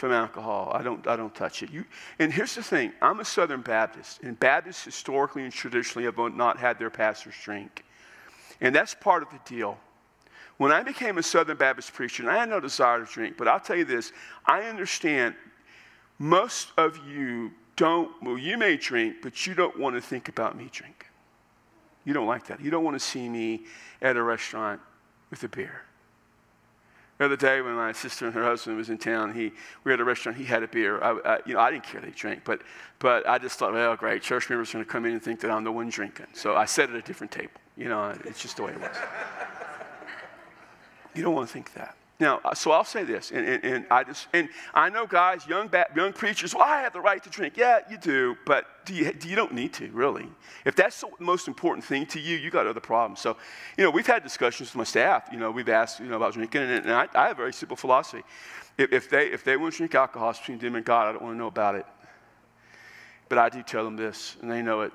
from 0.00 0.12
alcohol. 0.12 0.72
I 0.74 0.82
don't, 0.82 1.06
I 1.06 1.14
don't 1.14 1.34
touch 1.34 1.62
it. 1.62 1.70
You, 1.70 1.84
and 2.18 2.32
here's 2.32 2.54
the 2.54 2.62
thing 2.62 2.92
I'm 3.02 3.20
a 3.20 3.24
Southern 3.24 3.60
Baptist, 3.60 4.22
and 4.22 4.38
Baptists 4.40 4.82
historically 4.82 5.44
and 5.44 5.52
traditionally 5.52 6.06
have 6.06 6.16
not 6.34 6.58
had 6.58 6.78
their 6.78 6.90
pastors 6.90 7.34
drink. 7.44 7.84
And 8.62 8.74
that's 8.74 8.94
part 8.94 9.22
of 9.22 9.30
the 9.30 9.38
deal. 9.44 9.78
When 10.56 10.72
I 10.72 10.82
became 10.82 11.18
a 11.18 11.22
Southern 11.22 11.56
Baptist 11.56 11.92
preacher, 11.92 12.22
and 12.22 12.30
I 12.30 12.38
had 12.38 12.48
no 12.48 12.60
desire 12.60 13.04
to 13.04 13.12
drink, 13.12 13.36
but 13.36 13.46
I'll 13.46 13.60
tell 13.60 13.76
you 13.76 13.84
this 13.84 14.12
I 14.46 14.62
understand 14.62 15.34
most 16.18 16.72
of 16.76 16.98
you 17.06 17.52
don't, 17.76 18.10
well, 18.22 18.36
you 18.36 18.58
may 18.58 18.76
drink, 18.76 19.16
but 19.22 19.46
you 19.46 19.54
don't 19.54 19.78
want 19.78 19.96
to 19.96 20.02
think 20.02 20.28
about 20.28 20.56
me 20.56 20.68
drinking. 20.72 21.08
You 22.04 22.14
don't 22.14 22.26
like 22.26 22.46
that. 22.46 22.60
You 22.60 22.70
don't 22.70 22.84
want 22.84 22.98
to 22.98 23.04
see 23.04 23.28
me 23.28 23.64
at 24.02 24.16
a 24.16 24.22
restaurant 24.22 24.80
with 25.30 25.44
a 25.44 25.48
beer. 25.48 25.82
The 27.20 27.26
other 27.26 27.36
day, 27.36 27.60
when 27.60 27.74
my 27.74 27.92
sister 27.92 28.24
and 28.24 28.34
her 28.34 28.42
husband 28.42 28.78
was 28.78 28.88
in 28.88 28.96
town, 28.96 29.34
he, 29.34 29.52
we 29.84 29.90
were 29.90 29.92
at 29.92 30.00
a 30.00 30.04
restaurant. 30.04 30.38
He 30.38 30.44
had 30.44 30.62
a 30.62 30.66
beer. 30.66 31.04
I, 31.04 31.10
I, 31.22 31.38
you 31.44 31.52
know, 31.52 31.60
I 31.60 31.70
didn't 31.70 31.84
care 31.84 32.00
they 32.00 32.12
drank, 32.12 32.44
but, 32.46 32.62
but 32.98 33.28
I 33.28 33.36
just 33.36 33.58
thought, 33.58 33.74
well, 33.74 33.94
great, 33.94 34.22
church 34.22 34.48
members 34.48 34.70
are 34.70 34.78
going 34.78 34.86
to 34.86 34.90
come 34.90 35.04
in 35.04 35.12
and 35.12 35.22
think 35.22 35.40
that 35.40 35.50
I'm 35.50 35.62
the 35.62 35.70
one 35.70 35.90
drinking. 35.90 36.28
So 36.32 36.56
I 36.56 36.64
sat 36.64 36.88
at 36.88 36.96
a 36.96 37.02
different 37.02 37.30
table. 37.30 37.60
You 37.76 37.90
know, 37.90 38.16
it's 38.24 38.40
just 38.40 38.56
the 38.56 38.62
way 38.62 38.72
it 38.72 38.80
was. 38.80 38.96
you 41.14 41.22
don't 41.22 41.34
want 41.34 41.46
to 41.46 41.52
think 41.52 41.74
that. 41.74 41.94
Now, 42.20 42.38
uh, 42.44 42.54
so 42.54 42.70
I'll 42.70 42.84
say 42.84 43.02
this, 43.02 43.30
and, 43.30 43.46
and, 43.46 43.64
and, 43.64 43.86
I 43.90 44.04
just, 44.04 44.28
and 44.34 44.50
I 44.74 44.90
know 44.90 45.06
guys, 45.06 45.46
young, 45.46 45.70
young 45.96 46.12
preachers, 46.12 46.54
well, 46.54 46.64
I 46.64 46.82
have 46.82 46.92
the 46.92 47.00
right 47.00 47.22
to 47.24 47.30
drink. 47.30 47.56
Yeah, 47.56 47.78
you 47.90 47.96
do, 47.96 48.36
but 48.44 48.66
do 48.84 48.92
you, 48.92 49.10
do 49.10 49.26
you 49.26 49.34
don't 49.34 49.54
need 49.54 49.72
to, 49.74 49.88
really. 49.90 50.28
If 50.66 50.76
that's 50.76 51.00
the 51.00 51.08
most 51.18 51.48
important 51.48 51.82
thing 51.82 52.04
to 52.06 52.20
you, 52.20 52.36
you 52.36 52.50
got 52.50 52.66
other 52.66 52.78
problems. 52.78 53.20
So, 53.20 53.38
you 53.78 53.84
know, 53.84 53.90
we've 53.90 54.06
had 54.06 54.22
discussions 54.22 54.68
with 54.68 54.76
my 54.76 54.84
staff. 54.84 55.28
You 55.32 55.38
know, 55.38 55.50
we've 55.50 55.70
asked, 55.70 55.98
you 55.98 56.06
know, 56.06 56.16
about 56.16 56.34
drinking, 56.34 56.60
and, 56.60 56.84
and 56.84 56.92
I, 56.92 57.08
I, 57.14 57.28
have 57.28 57.38
a 57.38 57.40
very 57.40 57.54
simple 57.54 57.76
philosophy. 57.76 58.22
If, 58.76 58.92
if, 58.92 59.08
they, 59.08 59.28
if 59.28 59.42
they 59.42 59.56
want 59.56 59.72
to 59.72 59.78
drink 59.78 59.94
alcohol, 59.94 60.28
it's 60.28 60.38
between 60.40 60.58
them 60.58 60.74
and 60.74 60.84
God. 60.84 61.08
I 61.08 61.12
don't 61.12 61.22
want 61.22 61.34
to 61.34 61.38
know 61.38 61.46
about 61.46 61.74
it. 61.74 61.86
But 63.30 63.38
I 63.38 63.48
do 63.48 63.62
tell 63.62 63.84
them 63.84 63.96
this, 63.96 64.36
and 64.42 64.50
they 64.50 64.60
know 64.60 64.82
it. 64.82 64.92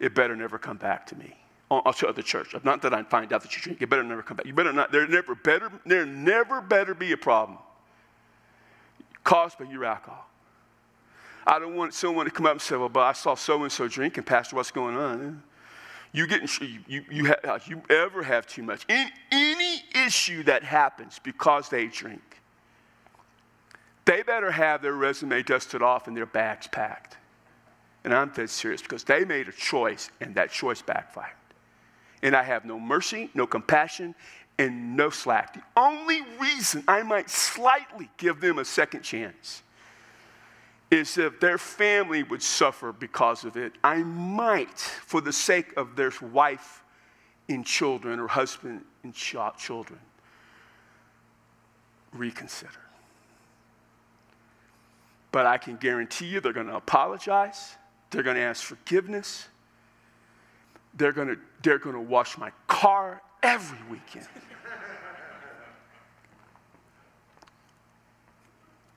It 0.00 0.16
better 0.16 0.34
never 0.34 0.58
come 0.58 0.78
back 0.78 1.06
to 1.06 1.16
me 1.16 1.37
Uh, 1.70 1.92
to 1.92 2.10
the 2.14 2.22
church. 2.22 2.54
Not 2.64 2.80
that 2.80 2.94
I 2.94 3.02
find 3.02 3.30
out 3.30 3.42
that 3.42 3.54
you 3.54 3.60
drink. 3.60 3.80
You 3.82 3.86
better 3.86 4.02
never 4.02 4.22
come 4.22 4.38
back. 4.38 4.46
You 4.46 4.54
better 4.54 4.72
not. 4.72 4.90
There 4.90 5.06
never 5.06 5.34
better. 5.34 5.70
There 5.84 6.06
never 6.06 6.62
better 6.62 6.94
be 6.94 7.12
a 7.12 7.16
problem 7.16 7.58
caused 9.22 9.58
by 9.58 9.66
your 9.66 9.84
alcohol. 9.84 10.26
I 11.46 11.58
don't 11.58 11.76
want 11.76 11.92
someone 11.92 12.24
to 12.24 12.32
come 12.32 12.46
up 12.46 12.52
and 12.52 12.62
say, 12.62 12.76
"Well, 12.76 12.88
but 12.88 13.00
I 13.00 13.12
saw 13.12 13.34
so 13.34 13.64
and 13.64 13.72
so 13.72 13.86
drinking, 13.86 14.24
Pastor. 14.24 14.56
What's 14.56 14.70
going 14.70 14.96
on?" 14.96 15.42
You 16.12 16.26
getting 16.26 16.48
you 16.86 17.04
you 17.10 17.24
have, 17.26 17.40
uh, 17.44 17.58
you 17.66 17.82
ever 17.90 18.22
have 18.22 18.46
too 18.46 18.62
much? 18.62 18.86
In 18.88 19.06
any 19.30 19.82
issue 19.94 20.42
that 20.44 20.64
happens 20.64 21.20
because 21.22 21.68
they 21.68 21.88
drink, 21.88 22.40
they 24.06 24.22
better 24.22 24.50
have 24.50 24.80
their 24.80 24.94
resume 24.94 25.42
dusted 25.42 25.82
off 25.82 26.08
and 26.08 26.16
their 26.16 26.24
bags 26.24 26.66
packed. 26.66 27.18
And 28.04 28.14
I'm 28.14 28.30
dead 28.30 28.48
serious 28.48 28.80
because 28.80 29.04
they 29.04 29.26
made 29.26 29.48
a 29.48 29.52
choice 29.52 30.10
and 30.22 30.34
that 30.36 30.50
choice 30.50 30.80
backfired 30.80 31.34
and 32.22 32.34
I 32.34 32.42
have 32.42 32.64
no 32.64 32.78
mercy, 32.78 33.30
no 33.34 33.46
compassion, 33.46 34.14
and 34.58 34.96
no 34.96 35.10
slack. 35.10 35.54
The 35.54 35.62
only 35.76 36.22
reason 36.38 36.82
I 36.88 37.02
might 37.02 37.30
slightly 37.30 38.10
give 38.16 38.40
them 38.40 38.58
a 38.58 38.64
second 38.64 39.02
chance 39.02 39.62
is 40.90 41.18
if 41.18 41.38
their 41.38 41.58
family 41.58 42.22
would 42.22 42.42
suffer 42.42 42.92
because 42.92 43.44
of 43.44 43.56
it. 43.56 43.74
I 43.84 44.02
might, 44.02 44.78
for 44.78 45.20
the 45.20 45.32
sake 45.32 45.76
of 45.76 45.96
their 45.96 46.12
wife 46.32 46.82
and 47.48 47.64
children 47.64 48.18
or 48.18 48.26
husband 48.26 48.84
and 49.04 49.14
children, 49.14 50.00
reconsider. 52.12 52.70
But 55.30 55.46
I 55.46 55.58
can 55.58 55.76
guarantee 55.76 56.26
you 56.26 56.40
they're 56.40 56.54
going 56.54 56.68
to 56.68 56.76
apologize, 56.76 57.76
they're 58.10 58.22
going 58.22 58.36
to 58.36 58.42
ask 58.42 58.64
forgiveness 58.64 59.48
they're 60.98 61.12
going 61.12 61.28
to 61.28 61.38
they're 61.62 61.78
going 61.78 61.94
to 61.94 62.00
wash 62.00 62.36
my 62.36 62.52
car 62.66 63.22
every 63.42 63.78
weekend. 63.90 64.26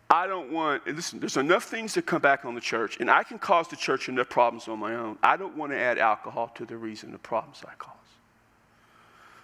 I 0.09 0.27
don't 0.27 0.51
want, 0.51 0.85
listen, 0.85 1.21
there's 1.21 1.37
enough 1.37 1.63
things 1.63 1.93
that 1.93 2.05
come 2.05 2.21
back 2.21 2.43
on 2.43 2.53
the 2.53 2.59
church, 2.59 2.97
and 2.99 3.09
I 3.09 3.23
can 3.23 3.39
cause 3.39 3.69
the 3.69 3.77
church 3.77 4.09
enough 4.09 4.27
problems 4.27 4.67
on 4.67 4.77
my 4.77 4.93
own. 4.93 5.17
I 5.23 5.37
don't 5.37 5.55
want 5.55 5.71
to 5.71 5.77
add 5.77 5.97
alcohol 5.97 6.49
to 6.55 6.65
the 6.65 6.75
reason 6.75 7.13
the 7.13 7.17
problems 7.17 7.63
I 7.65 7.73
cause. 7.75 7.95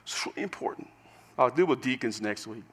It's 0.04 0.26
really 0.26 0.43
important. 0.43 0.89
I'll 1.38 1.50
deal 1.50 1.67
with 1.67 1.82
deacons 1.82 2.20
next 2.20 2.48
week. 2.48 2.65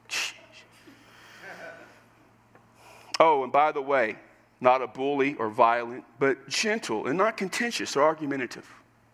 oh, 3.21 3.43
and 3.43 3.51
by 3.53 3.71
the 3.71 3.81
way, 3.81 4.17
not 4.59 4.81
a 4.81 4.87
bully 4.87 5.35
or 5.35 5.47
violent, 5.47 6.03
but 6.19 6.49
gentle 6.49 7.07
and 7.07 7.17
not 7.17 7.37
contentious 7.37 7.95
or 7.95 8.03
argumentative. 8.03 8.67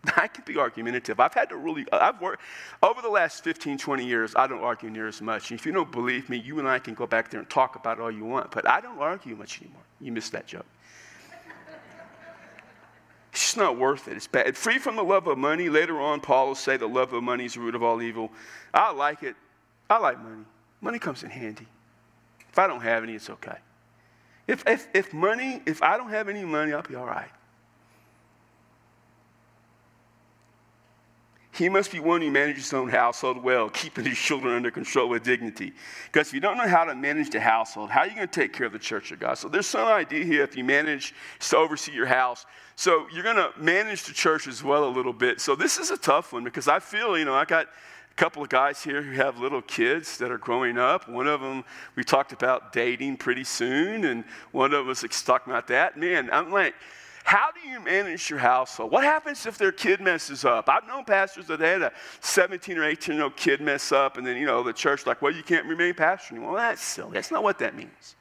I 0.16 0.26
can 0.28 0.44
be 0.44 0.58
argumentative. 0.58 1.20
I've 1.20 1.34
had 1.34 1.48
to 1.50 1.56
really, 1.56 1.86
uh, 1.92 1.98
I've 1.98 2.20
worked, 2.20 2.42
over 2.82 3.00
the 3.00 3.08
last 3.08 3.44
15, 3.44 3.78
20 3.78 4.04
years, 4.04 4.34
I 4.34 4.46
don't 4.46 4.62
argue 4.62 4.90
near 4.90 5.06
as 5.06 5.20
much. 5.20 5.52
If 5.52 5.64
you 5.64 5.72
don't 5.72 5.92
believe 5.92 6.28
me, 6.28 6.38
you 6.38 6.58
and 6.58 6.68
I 6.68 6.78
can 6.78 6.94
go 6.94 7.06
back 7.06 7.30
there 7.30 7.40
and 7.40 7.48
talk 7.48 7.76
about 7.76 8.00
all 8.00 8.10
you 8.10 8.24
want, 8.24 8.50
but 8.50 8.68
I 8.68 8.80
don't 8.80 8.98
argue 8.98 9.36
much 9.36 9.60
anymore. 9.60 9.82
You 10.00 10.12
missed 10.12 10.32
that 10.32 10.46
joke. 10.46 10.66
It's 13.32 13.40
just 13.40 13.56
not 13.56 13.78
worth 13.78 14.08
it. 14.08 14.16
It's 14.16 14.26
bad. 14.26 14.56
Free 14.58 14.78
from 14.78 14.94
the 14.94 15.02
love 15.02 15.26
of 15.26 15.38
money. 15.38 15.70
Later 15.70 15.98
on, 16.00 16.20
Paul 16.20 16.48
will 16.48 16.54
say 16.54 16.76
the 16.76 16.86
love 16.86 17.14
of 17.14 17.22
money 17.22 17.46
is 17.46 17.54
the 17.54 17.60
root 17.60 17.74
of 17.74 17.82
all 17.82 18.02
evil. 18.02 18.30
I 18.74 18.92
like 18.92 19.22
it. 19.22 19.36
I 19.88 19.98
like 19.98 20.22
money. 20.22 20.44
Money 20.82 20.98
comes 20.98 21.22
in 21.22 21.30
handy. 21.30 21.66
If 22.50 22.58
I 22.58 22.66
don't 22.66 22.82
have 22.82 23.02
any, 23.02 23.14
it's 23.14 23.30
okay. 23.30 23.56
If, 24.46 24.64
if, 24.66 24.86
if 24.92 25.14
money, 25.14 25.62
if 25.64 25.82
I 25.82 25.96
don't 25.96 26.10
have 26.10 26.28
any 26.28 26.44
money, 26.44 26.74
I'll 26.74 26.82
be 26.82 26.94
all 26.94 27.06
right. 27.06 27.30
He 31.54 31.68
must 31.68 31.92
be 31.92 32.00
one 32.00 32.22
who 32.22 32.30
manages 32.30 32.64
his 32.64 32.72
own 32.72 32.88
household 32.88 33.42
well, 33.42 33.68
keeping 33.68 34.06
his 34.06 34.16
children 34.16 34.54
under 34.54 34.70
control 34.70 35.10
with 35.10 35.22
dignity. 35.22 35.74
Because 36.10 36.28
if 36.28 36.34
you 36.34 36.40
don't 36.40 36.56
know 36.56 36.66
how 36.66 36.84
to 36.84 36.94
manage 36.94 37.28
the 37.28 37.40
household, 37.40 37.90
how 37.90 38.00
are 38.00 38.06
you 38.06 38.14
going 38.14 38.26
to 38.26 38.40
take 38.40 38.54
care 38.54 38.66
of 38.66 38.72
the 38.72 38.78
church 38.78 39.12
of 39.12 39.20
God? 39.20 39.34
So 39.34 39.48
there's 39.48 39.66
some 39.66 39.86
idea 39.86 40.24
here 40.24 40.44
if 40.44 40.56
you 40.56 40.64
manage 40.64 41.14
to 41.40 41.56
oversee 41.58 41.92
your 41.92 42.06
house. 42.06 42.46
So 42.74 43.06
you're 43.12 43.22
going 43.22 43.36
to 43.36 43.50
manage 43.58 44.04
the 44.04 44.14
church 44.14 44.48
as 44.48 44.62
well 44.64 44.86
a 44.86 44.88
little 44.88 45.12
bit. 45.12 45.42
So 45.42 45.54
this 45.54 45.76
is 45.76 45.90
a 45.90 45.98
tough 45.98 46.32
one 46.32 46.42
because 46.42 46.68
I 46.68 46.78
feel, 46.78 47.18
you 47.18 47.26
know, 47.26 47.34
I 47.34 47.44
got 47.44 47.66
a 47.66 48.14
couple 48.14 48.42
of 48.42 48.48
guys 48.48 48.82
here 48.82 49.02
who 49.02 49.12
have 49.12 49.38
little 49.38 49.60
kids 49.60 50.16
that 50.18 50.30
are 50.30 50.38
growing 50.38 50.78
up. 50.78 51.06
One 51.06 51.26
of 51.26 51.42
them, 51.42 51.64
we 51.96 52.04
talked 52.04 52.32
about 52.32 52.72
dating 52.72 53.18
pretty 53.18 53.44
soon, 53.44 54.04
and 54.04 54.24
one 54.52 54.72
of 54.72 54.88
us 54.88 55.04
is 55.04 55.22
talking 55.22 55.52
about 55.52 55.66
that. 55.68 55.98
Man, 55.98 56.30
I'm 56.32 56.50
like, 56.50 56.74
how 57.24 57.50
do 57.52 57.68
you 57.68 57.80
manage 57.80 58.28
your 58.28 58.38
household? 58.38 58.90
What 58.90 59.04
happens 59.04 59.46
if 59.46 59.56
their 59.56 59.72
kid 59.72 60.00
messes 60.00 60.44
up? 60.44 60.68
I've 60.68 60.86
known 60.86 61.04
pastors 61.04 61.46
that 61.46 61.60
had 61.60 61.82
a 61.82 61.92
17 62.20 62.76
or 62.76 62.84
18 62.84 63.14
year 63.14 63.24
old 63.24 63.36
kid 63.36 63.60
mess 63.60 63.92
up, 63.92 64.16
and 64.18 64.26
then, 64.26 64.36
you 64.36 64.46
know, 64.46 64.62
the 64.62 64.72
church, 64.72 65.06
like, 65.06 65.22
well, 65.22 65.32
you 65.32 65.42
can't 65.42 65.66
remain 65.66 65.94
pastor 65.94 66.34
anymore. 66.34 66.54
Well, 66.54 66.62
that's 66.62 66.82
silly. 66.82 67.12
That's 67.12 67.30
not 67.30 67.42
what 67.42 67.58
that 67.60 67.76
means. 67.76 68.16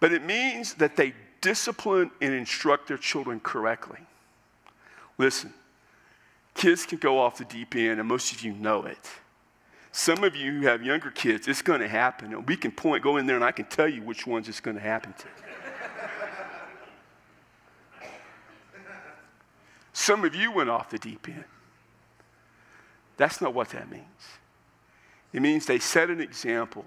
But 0.00 0.12
it 0.12 0.24
means 0.24 0.74
that 0.74 0.96
they 0.96 1.12
discipline 1.40 2.10
and 2.20 2.32
instruct 2.32 2.88
their 2.88 2.96
children 2.96 3.40
correctly. 3.40 4.00
Listen, 5.18 5.52
kids 6.54 6.86
can 6.86 6.98
go 6.98 7.18
off 7.18 7.38
the 7.38 7.44
deep 7.44 7.74
end, 7.76 8.00
and 8.00 8.08
most 8.08 8.32
of 8.32 8.42
you 8.42 8.52
know 8.52 8.84
it. 8.84 9.10
Some 9.92 10.22
of 10.22 10.36
you 10.36 10.52
who 10.52 10.66
have 10.66 10.82
younger 10.82 11.10
kids, 11.10 11.48
it's 11.48 11.62
going 11.62 11.80
to 11.80 11.88
happen. 11.88 12.32
And 12.32 12.46
we 12.46 12.56
can 12.56 12.70
point, 12.70 13.02
go 13.02 13.16
in 13.16 13.26
there, 13.26 13.36
and 13.36 13.44
I 13.44 13.52
can 13.52 13.64
tell 13.64 13.88
you 13.88 14.02
which 14.02 14.26
ones 14.26 14.48
it's 14.48 14.60
going 14.60 14.76
to 14.76 14.82
happen 14.82 15.12
to. 15.12 15.26
Some 19.98 20.24
of 20.24 20.32
you 20.32 20.52
went 20.52 20.70
off 20.70 20.90
the 20.90 20.98
deep 20.98 21.28
end. 21.28 21.42
That's 23.16 23.40
not 23.40 23.52
what 23.52 23.70
that 23.70 23.90
means. 23.90 24.04
It 25.32 25.42
means 25.42 25.66
they 25.66 25.80
set 25.80 26.08
an 26.08 26.20
example 26.20 26.84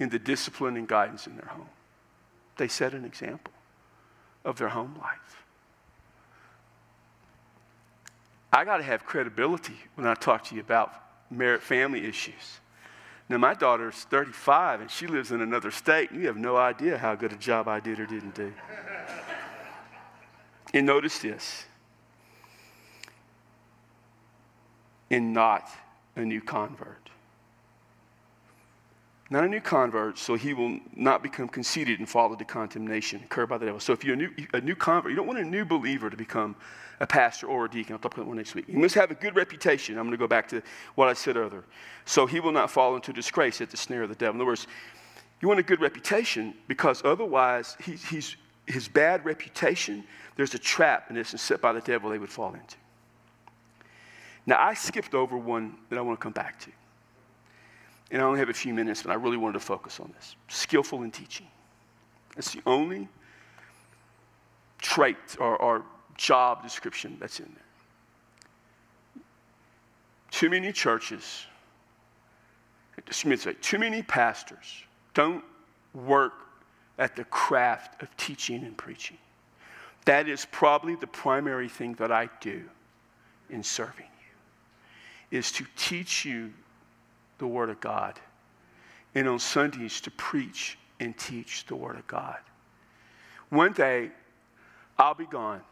in 0.00 0.08
the 0.08 0.18
discipline 0.18 0.76
and 0.76 0.88
guidance 0.88 1.28
in 1.28 1.36
their 1.36 1.46
home. 1.46 1.68
They 2.56 2.66
set 2.66 2.94
an 2.94 3.04
example 3.04 3.52
of 4.44 4.58
their 4.58 4.70
home 4.70 4.96
life. 5.00 5.44
I 8.52 8.64
got 8.64 8.78
to 8.78 8.82
have 8.82 9.06
credibility 9.06 9.76
when 9.94 10.08
I 10.08 10.14
talk 10.14 10.42
to 10.46 10.56
you 10.56 10.62
about 10.62 10.92
merit 11.30 11.62
family 11.62 12.04
issues. 12.04 12.58
Now, 13.28 13.38
my 13.38 13.54
daughter's 13.54 13.94
35 13.94 14.80
and 14.80 14.90
she 14.90 15.06
lives 15.06 15.30
in 15.30 15.42
another 15.42 15.70
state, 15.70 16.10
and 16.10 16.20
you 16.20 16.26
have 16.26 16.36
no 16.36 16.56
idea 16.56 16.98
how 16.98 17.14
good 17.14 17.32
a 17.32 17.36
job 17.36 17.68
I 17.68 17.78
did 17.78 18.00
or 18.00 18.06
didn't 18.06 18.34
do. 18.34 18.52
and 20.74 20.84
notice 20.84 21.20
this 21.20 21.66
and 25.10 25.32
not 25.32 25.68
a 26.16 26.24
new 26.24 26.40
convert. 26.40 27.10
Not 29.32 29.44
a 29.44 29.48
new 29.48 29.60
convert, 29.60 30.18
so 30.18 30.34
he 30.34 30.54
will 30.54 30.80
not 30.96 31.22
become 31.22 31.48
conceited 31.48 32.00
and 32.00 32.08
fall 32.08 32.32
into 32.32 32.44
condemnation 32.44 33.20
incurred 33.20 33.48
by 33.48 33.58
the 33.58 33.66
devil. 33.66 33.80
So 33.80 33.92
if 33.92 34.04
you're 34.04 34.14
a 34.14 34.18
new, 34.18 34.30
a 34.52 34.60
new 34.60 34.74
convert, 34.74 35.12
you 35.12 35.16
don't 35.16 35.28
want 35.28 35.38
a 35.38 35.44
new 35.44 35.64
believer 35.64 36.10
to 36.10 36.16
become 36.16 36.56
a 36.98 37.06
pastor 37.06 37.46
or 37.46 37.66
a 37.66 37.70
deacon. 37.70 37.92
I'll 37.92 38.00
talk 38.00 38.14
about 38.14 38.26
one 38.26 38.38
next 38.38 38.56
week. 38.56 38.66
He 38.66 38.76
must 38.76 38.96
have 38.96 39.12
a 39.12 39.14
good 39.14 39.36
reputation. 39.36 39.96
I'm 39.96 40.04
going 40.04 40.12
to 40.12 40.18
go 40.18 40.26
back 40.26 40.48
to 40.48 40.62
what 40.96 41.08
I 41.08 41.12
said 41.12 41.36
earlier. 41.36 41.64
So 42.06 42.26
he 42.26 42.40
will 42.40 42.50
not 42.50 42.72
fall 42.72 42.96
into 42.96 43.12
disgrace 43.12 43.60
at 43.60 43.70
the 43.70 43.76
snare 43.76 44.02
of 44.02 44.08
the 44.08 44.16
devil. 44.16 44.34
In 44.34 44.40
other 44.40 44.46
words, 44.46 44.66
you 45.40 45.46
want 45.46 45.60
a 45.60 45.64
good 45.64 45.80
reputation 45.80 46.54
because 46.66 47.00
otherwise 47.04 47.76
he, 47.82 47.92
he's, 47.92 48.36
his 48.66 48.88
bad 48.88 49.24
reputation, 49.24 50.02
there's 50.36 50.54
a 50.54 50.58
trap 50.58 51.06
in 51.08 51.14
this 51.14 51.30
and 51.30 51.40
set 51.40 51.60
by 51.60 51.72
the 51.72 51.80
devil 51.80 52.10
they 52.10 52.18
would 52.18 52.30
fall 52.30 52.52
into. 52.52 52.76
Now, 54.50 54.60
I 54.60 54.74
skipped 54.74 55.14
over 55.14 55.38
one 55.38 55.76
that 55.90 55.96
I 55.96 56.02
want 56.02 56.18
to 56.18 56.22
come 56.22 56.32
back 56.32 56.58
to. 56.62 56.70
And 58.10 58.20
I 58.20 58.24
only 58.24 58.40
have 58.40 58.48
a 58.48 58.52
few 58.52 58.74
minutes, 58.74 59.00
but 59.00 59.12
I 59.12 59.14
really 59.14 59.36
wanted 59.36 59.52
to 59.52 59.60
focus 59.60 60.00
on 60.00 60.12
this 60.16 60.34
skillful 60.48 61.04
in 61.04 61.12
teaching. 61.12 61.46
It's 62.36 62.52
the 62.52 62.60
only 62.66 63.08
trait 64.78 65.36
or, 65.38 65.56
or 65.58 65.84
job 66.16 66.64
description 66.64 67.16
that's 67.20 67.38
in 67.38 67.46
there. 67.54 69.22
Too 70.32 70.50
many 70.50 70.72
churches, 70.72 71.46
excuse 72.98 73.30
me, 73.30 73.36
say, 73.36 73.56
too 73.60 73.78
many 73.78 74.02
pastors 74.02 74.82
don't 75.14 75.44
work 75.94 76.32
at 76.98 77.14
the 77.14 77.22
craft 77.24 78.02
of 78.02 78.16
teaching 78.16 78.64
and 78.64 78.76
preaching. 78.76 79.18
That 80.06 80.28
is 80.28 80.44
probably 80.50 80.96
the 80.96 81.06
primary 81.06 81.68
thing 81.68 81.94
that 82.00 82.10
I 82.10 82.28
do 82.40 82.64
in 83.48 83.62
serving 83.62 84.09
is 85.30 85.52
to 85.52 85.64
teach 85.76 86.24
you 86.24 86.52
the 87.38 87.46
Word 87.46 87.70
of 87.70 87.80
God, 87.80 88.18
and 89.14 89.28
on 89.28 89.38
Sundays 89.38 90.00
to 90.02 90.10
preach 90.10 90.78
and 90.98 91.16
teach 91.16 91.66
the 91.66 91.74
Word 91.74 91.96
of 91.96 92.06
God. 92.06 92.38
One 93.48 93.72
day, 93.72 94.10
I'll 94.98 95.14
be 95.14 95.26
gone. 95.26 95.62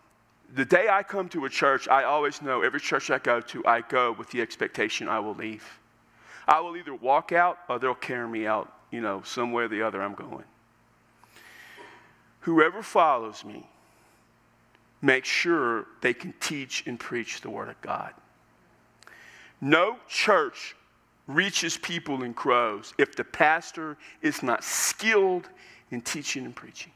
The 0.54 0.64
day 0.64 0.88
I 0.88 1.02
come 1.02 1.28
to 1.30 1.44
a 1.44 1.50
church, 1.50 1.88
I 1.88 2.04
always 2.04 2.40
know 2.40 2.62
every 2.62 2.80
church 2.80 3.10
I 3.10 3.18
go 3.18 3.40
to, 3.42 3.66
I 3.66 3.82
go 3.82 4.12
with 4.12 4.30
the 4.30 4.40
expectation 4.40 5.08
I 5.08 5.20
will 5.20 5.34
leave. 5.34 5.64
I 6.46 6.60
will 6.60 6.76
either 6.76 6.94
walk 6.94 7.32
out 7.32 7.58
or 7.68 7.78
they'll 7.78 7.94
carry 7.94 8.26
me 8.26 8.46
out, 8.46 8.72
you 8.90 9.02
know, 9.02 9.22
somewhere 9.24 9.64
or 9.64 9.68
the 9.68 9.82
other 9.82 10.00
I'm 10.00 10.14
going. 10.14 10.44
Whoever 12.40 12.82
follows 12.82 13.44
me, 13.44 13.68
make 15.02 15.26
sure 15.26 15.84
they 16.00 16.14
can 16.14 16.32
teach 16.40 16.84
and 16.86 16.98
preach 16.98 17.42
the 17.42 17.50
Word 17.50 17.68
of 17.68 17.78
God. 17.82 18.14
No 19.60 19.96
church 20.08 20.76
reaches 21.26 21.76
people 21.76 22.22
and 22.22 22.34
grows 22.34 22.94
if 22.98 23.14
the 23.14 23.24
pastor 23.24 23.96
is 24.22 24.42
not 24.42 24.64
skilled 24.64 25.48
in 25.90 26.00
teaching 26.00 26.44
and 26.44 26.54
preaching. 26.54 26.92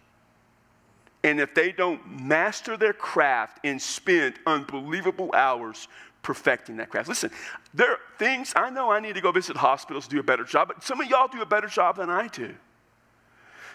And 1.25 1.41
if 1.41 1.55
they 1.55 1.71
don't 1.71 2.21
master 2.21 2.77
their 2.77 2.93
craft 2.93 3.61
and 3.65 3.81
spend 3.81 4.35
unbelievable 4.47 5.31
hours 5.35 5.89
perfecting 6.23 6.77
that 6.77 6.89
craft. 6.89 7.09
Listen, 7.09 7.31
there 7.75 7.91
are 7.91 7.99
things 8.19 8.53
I 8.57 8.71
know 8.71 8.91
I 8.91 9.01
need 9.01 9.15
to 9.17 9.21
go 9.21 9.33
visit 9.33 9.57
hospitals, 9.57 10.07
do 10.07 10.21
a 10.21 10.23
better 10.23 10.45
job, 10.45 10.69
but 10.69 10.83
some 10.83 11.01
of 11.01 11.09
y'all 11.09 11.29
do 11.29 11.43
a 11.43 11.47
better 11.47 11.67
job 11.67 11.97
than 11.97 12.11
I 12.11 12.29
do. 12.29 12.55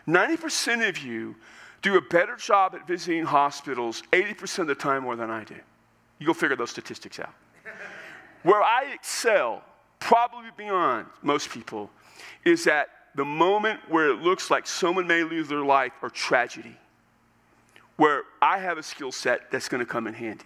90% 0.08 0.88
of 0.88 0.98
you 1.00 1.36
do 1.82 1.98
a 1.98 2.02
better 2.02 2.36
job 2.36 2.74
at 2.74 2.88
visiting 2.88 3.26
hospitals 3.26 4.02
80% 4.12 4.60
of 4.60 4.68
the 4.68 4.76
time 4.76 5.04
more 5.04 5.16
than 5.16 5.30
I 5.30 5.44
do. 5.44 5.56
You 6.20 6.28
go 6.28 6.34
figure 6.34 6.56
those 6.56 6.72
statistics 6.72 7.20
out. 7.20 7.34
Where 8.48 8.64
I 8.64 8.94
excel, 8.94 9.62
probably 10.00 10.52
beyond 10.56 11.08
most 11.22 11.50
people, 11.50 11.92
is 12.46 12.66
at 12.66 12.88
the 13.14 13.26
moment 13.26 13.82
where 13.90 14.08
it 14.08 14.22
looks 14.22 14.50
like 14.50 14.66
someone 14.66 15.06
may 15.06 15.22
lose 15.22 15.50
their 15.50 15.66
life 15.66 15.92
or 16.02 16.10
tragedy, 16.10 16.78
where 17.98 18.24
I 18.42 18.60
have 18.60 18.78
a 18.78 18.84
skill 18.84 19.12
set 19.12 19.52
that's 19.52 19.68
going 19.68 19.82
to 19.82 19.86
come 19.86 20.08
in 20.08 20.14
handy. 20.14 20.46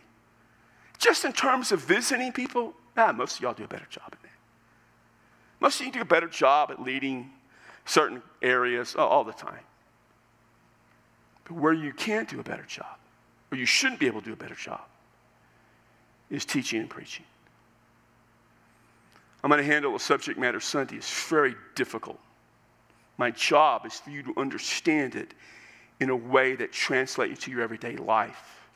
Just 0.98 1.26
in 1.26 1.32
terms 1.32 1.72
of 1.72 1.82
visiting 1.82 2.32
people, 2.32 2.74
ah, 2.98 3.12
most 3.12 3.36
of 3.36 3.44
y'all 3.44 3.54
do 3.54 3.66
a 3.66 3.68
better 3.68 3.88
job 3.88 4.08
at 4.08 4.22
that. 4.24 4.30
Most 5.60 5.80
of 5.80 5.86
you 5.86 5.92
do 5.92 6.02
a 6.02 6.06
better 6.06 6.28
job 6.28 6.72
at 6.72 6.82
leading 6.82 7.30
certain 7.86 8.24
areas 8.42 8.96
all 8.96 9.24
the 9.24 9.32
time. 9.32 9.64
But 11.44 11.54
where 11.54 11.74
you 11.74 11.94
can't 11.94 12.28
do 12.28 12.40
a 12.40 12.44
better 12.44 12.66
job, 12.68 12.98
or 13.52 13.60
you 13.60 13.68
shouldn't 13.68 14.00
be 14.00 14.08
able 14.08 14.22
to 14.22 14.26
do 14.26 14.34
a 14.34 14.36
better 14.36 14.56
job, 14.56 14.82
is 16.32 16.46
teaching 16.46 16.80
and 16.80 16.90
preaching. 16.90 17.26
I'm 19.44 19.50
going 19.50 19.62
to 19.62 19.68
handle 19.72 19.96
a 19.96 20.00
subject 20.00 20.38
matter 20.40 20.60
Sunday. 20.60 20.98
It's 20.98 21.28
very 21.28 21.56
difficult. 21.76 22.20
My 23.18 23.32
job 23.32 23.86
is 23.86 23.96
for 23.96 24.10
you 24.10 24.24
to 24.24 24.34
understand 24.38 25.16
it 25.16 25.34
in 26.00 26.10
a 26.10 26.16
way 26.16 26.56
that 26.56 26.72
translates 26.72 27.34
into 27.34 27.52
your 27.52 27.62
everyday 27.62 27.96
life. 27.96 28.68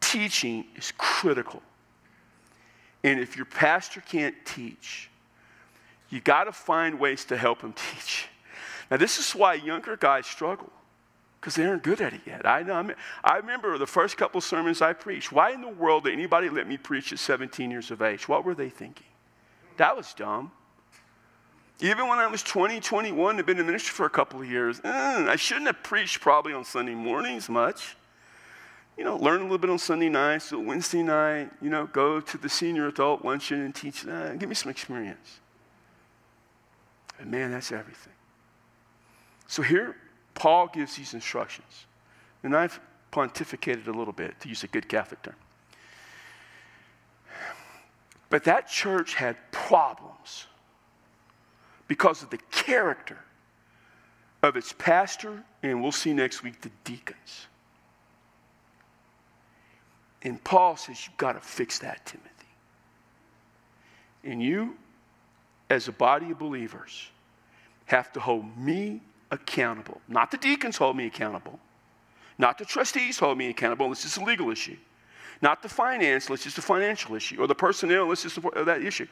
Teaching 0.00 0.64
is 0.76 0.92
critical. 0.96 1.62
And 3.04 3.18
if 3.18 3.36
your 3.36 3.46
pastor 3.46 4.00
can't 4.00 4.34
teach, 4.44 5.10
you 6.10 6.20
got 6.20 6.44
to 6.44 6.52
find 6.52 6.98
ways 7.00 7.24
to 7.26 7.36
help 7.36 7.62
him 7.62 7.72
teach. 7.92 8.28
Now, 8.90 8.96
this 8.96 9.18
is 9.18 9.34
why 9.34 9.54
younger 9.54 9.96
guys 9.96 10.26
struggle. 10.26 10.70
because 11.40 11.54
they 11.54 11.64
aren't 11.64 11.82
good 11.82 12.00
at 12.00 12.12
it 12.12 12.20
yet. 12.26 12.46
I, 12.46 12.62
know, 12.62 12.94
I 13.24 13.36
remember 13.38 13.76
the 13.78 13.86
first 13.86 14.16
couple 14.16 14.40
sermons 14.40 14.82
I 14.82 14.92
preached. 14.92 15.32
Why 15.32 15.50
in 15.52 15.60
the 15.60 15.68
world 15.68 16.04
did 16.04 16.12
anybody 16.12 16.48
let 16.48 16.68
me 16.68 16.76
preach 16.76 17.12
at 17.12 17.18
17 17.18 17.70
years 17.70 17.90
of 17.90 18.02
age? 18.02 18.28
What 18.28 18.44
were 18.44 18.54
they 18.54 18.68
thinking? 18.68 19.06
That 19.82 19.96
was 19.96 20.14
dumb. 20.14 20.52
Even 21.80 22.06
when 22.06 22.20
I 22.20 22.28
was 22.28 22.44
20, 22.44 22.78
21, 22.78 23.36
I've 23.36 23.44
been 23.44 23.58
in 23.58 23.66
ministry 23.66 23.92
for 23.92 24.06
a 24.06 24.10
couple 24.10 24.40
of 24.40 24.48
years. 24.48 24.80
Eh, 24.84 25.26
I 25.28 25.34
shouldn't 25.34 25.66
have 25.66 25.82
preached 25.82 26.20
probably 26.20 26.52
on 26.52 26.64
Sunday 26.64 26.94
mornings 26.94 27.48
much. 27.48 27.96
You 28.96 29.02
know, 29.02 29.16
learn 29.16 29.40
a 29.40 29.42
little 29.42 29.58
bit 29.58 29.70
on 29.70 29.80
Sunday 29.80 30.08
nights, 30.08 30.50
so 30.50 30.60
Wednesday 30.60 31.02
night, 31.02 31.50
you 31.60 31.68
know, 31.68 31.88
go 31.88 32.20
to 32.20 32.38
the 32.38 32.48
senior 32.48 32.86
adult 32.86 33.24
luncheon 33.24 33.60
and 33.60 33.74
teach. 33.74 34.06
Eh, 34.06 34.36
give 34.36 34.48
me 34.48 34.54
some 34.54 34.70
experience. 34.70 35.40
And 37.18 37.28
man, 37.28 37.50
that's 37.50 37.72
everything. 37.72 38.12
So 39.48 39.62
here, 39.62 39.96
Paul 40.34 40.68
gives 40.68 40.94
these 40.94 41.12
instructions. 41.12 41.86
And 42.44 42.54
I've 42.54 42.78
pontificated 43.10 43.88
a 43.88 43.92
little 43.98 44.12
bit, 44.12 44.38
to 44.42 44.48
use 44.48 44.62
a 44.62 44.68
good 44.68 44.88
Catholic 44.88 45.24
term. 45.24 45.34
But 48.32 48.44
that 48.44 48.66
church 48.66 49.12
had 49.12 49.36
problems 49.50 50.46
because 51.86 52.22
of 52.22 52.30
the 52.30 52.38
character 52.50 53.18
of 54.42 54.56
its 54.56 54.72
pastor, 54.72 55.44
and 55.62 55.82
we'll 55.82 55.92
see 55.92 56.14
next 56.14 56.42
week 56.42 56.58
the 56.62 56.70
deacons. 56.82 57.46
And 60.22 60.42
Paul 60.42 60.78
says, 60.78 61.06
You've 61.06 61.18
got 61.18 61.32
to 61.34 61.40
fix 61.40 61.80
that, 61.80 62.06
Timothy. 62.06 62.30
And 64.24 64.42
you, 64.42 64.78
as 65.68 65.88
a 65.88 65.92
body 65.92 66.30
of 66.30 66.38
believers, 66.38 67.10
have 67.84 68.14
to 68.14 68.20
hold 68.20 68.56
me 68.56 69.02
accountable. 69.30 70.00
Not 70.08 70.30
the 70.30 70.38
deacons 70.38 70.78
hold 70.78 70.96
me 70.96 71.04
accountable. 71.04 71.60
Not 72.38 72.56
the 72.56 72.64
trustees 72.64 73.18
hold 73.18 73.36
me 73.36 73.50
accountable 73.50 73.84
unless 73.84 74.06
it's 74.06 74.16
a 74.16 74.24
legal 74.24 74.48
issue. 74.50 74.78
Not 75.42 75.60
the 75.60 75.68
finance 75.68 76.26
unless 76.26 76.44
just 76.44 76.56
a 76.58 76.62
financial 76.62 77.16
issue. 77.16 77.40
Or 77.40 77.48
the 77.48 77.54
personnel 77.54 78.04
unless 78.04 78.24
it's 78.24 78.36
that 78.36 78.82
issue. 78.82 79.08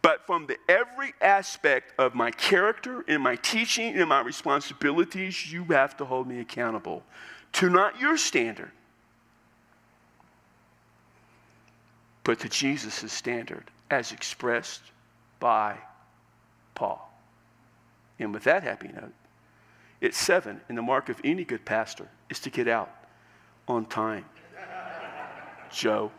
But 0.00 0.24
from 0.26 0.46
the 0.46 0.56
every 0.68 1.12
aspect 1.20 1.92
of 1.98 2.14
my 2.14 2.30
character 2.30 3.04
and 3.08 3.22
my 3.22 3.36
teaching 3.36 3.94
and 3.96 4.08
my 4.08 4.20
responsibilities, 4.20 5.52
you 5.52 5.64
have 5.64 5.96
to 5.98 6.04
hold 6.04 6.28
me 6.28 6.40
accountable 6.40 7.02
to 7.54 7.68
not 7.68 8.00
your 8.00 8.16
standard, 8.16 8.70
but 12.24 12.40
to 12.40 12.48
Jesus' 12.48 13.12
standard 13.12 13.64
as 13.90 14.12
expressed 14.12 14.82
by 15.38 15.76
Paul. 16.74 17.12
And 18.18 18.32
with 18.32 18.44
that 18.44 18.62
happy 18.62 18.88
note, 18.88 19.12
it's 20.00 20.18
seven, 20.18 20.60
and 20.68 20.78
the 20.78 20.82
mark 20.82 21.08
of 21.08 21.20
any 21.22 21.44
good 21.44 21.64
pastor 21.64 22.08
is 22.30 22.40
to 22.40 22.50
get 22.50 22.66
out 22.66 22.90
on 23.68 23.84
time. 23.86 24.24
Joe. 25.72 26.10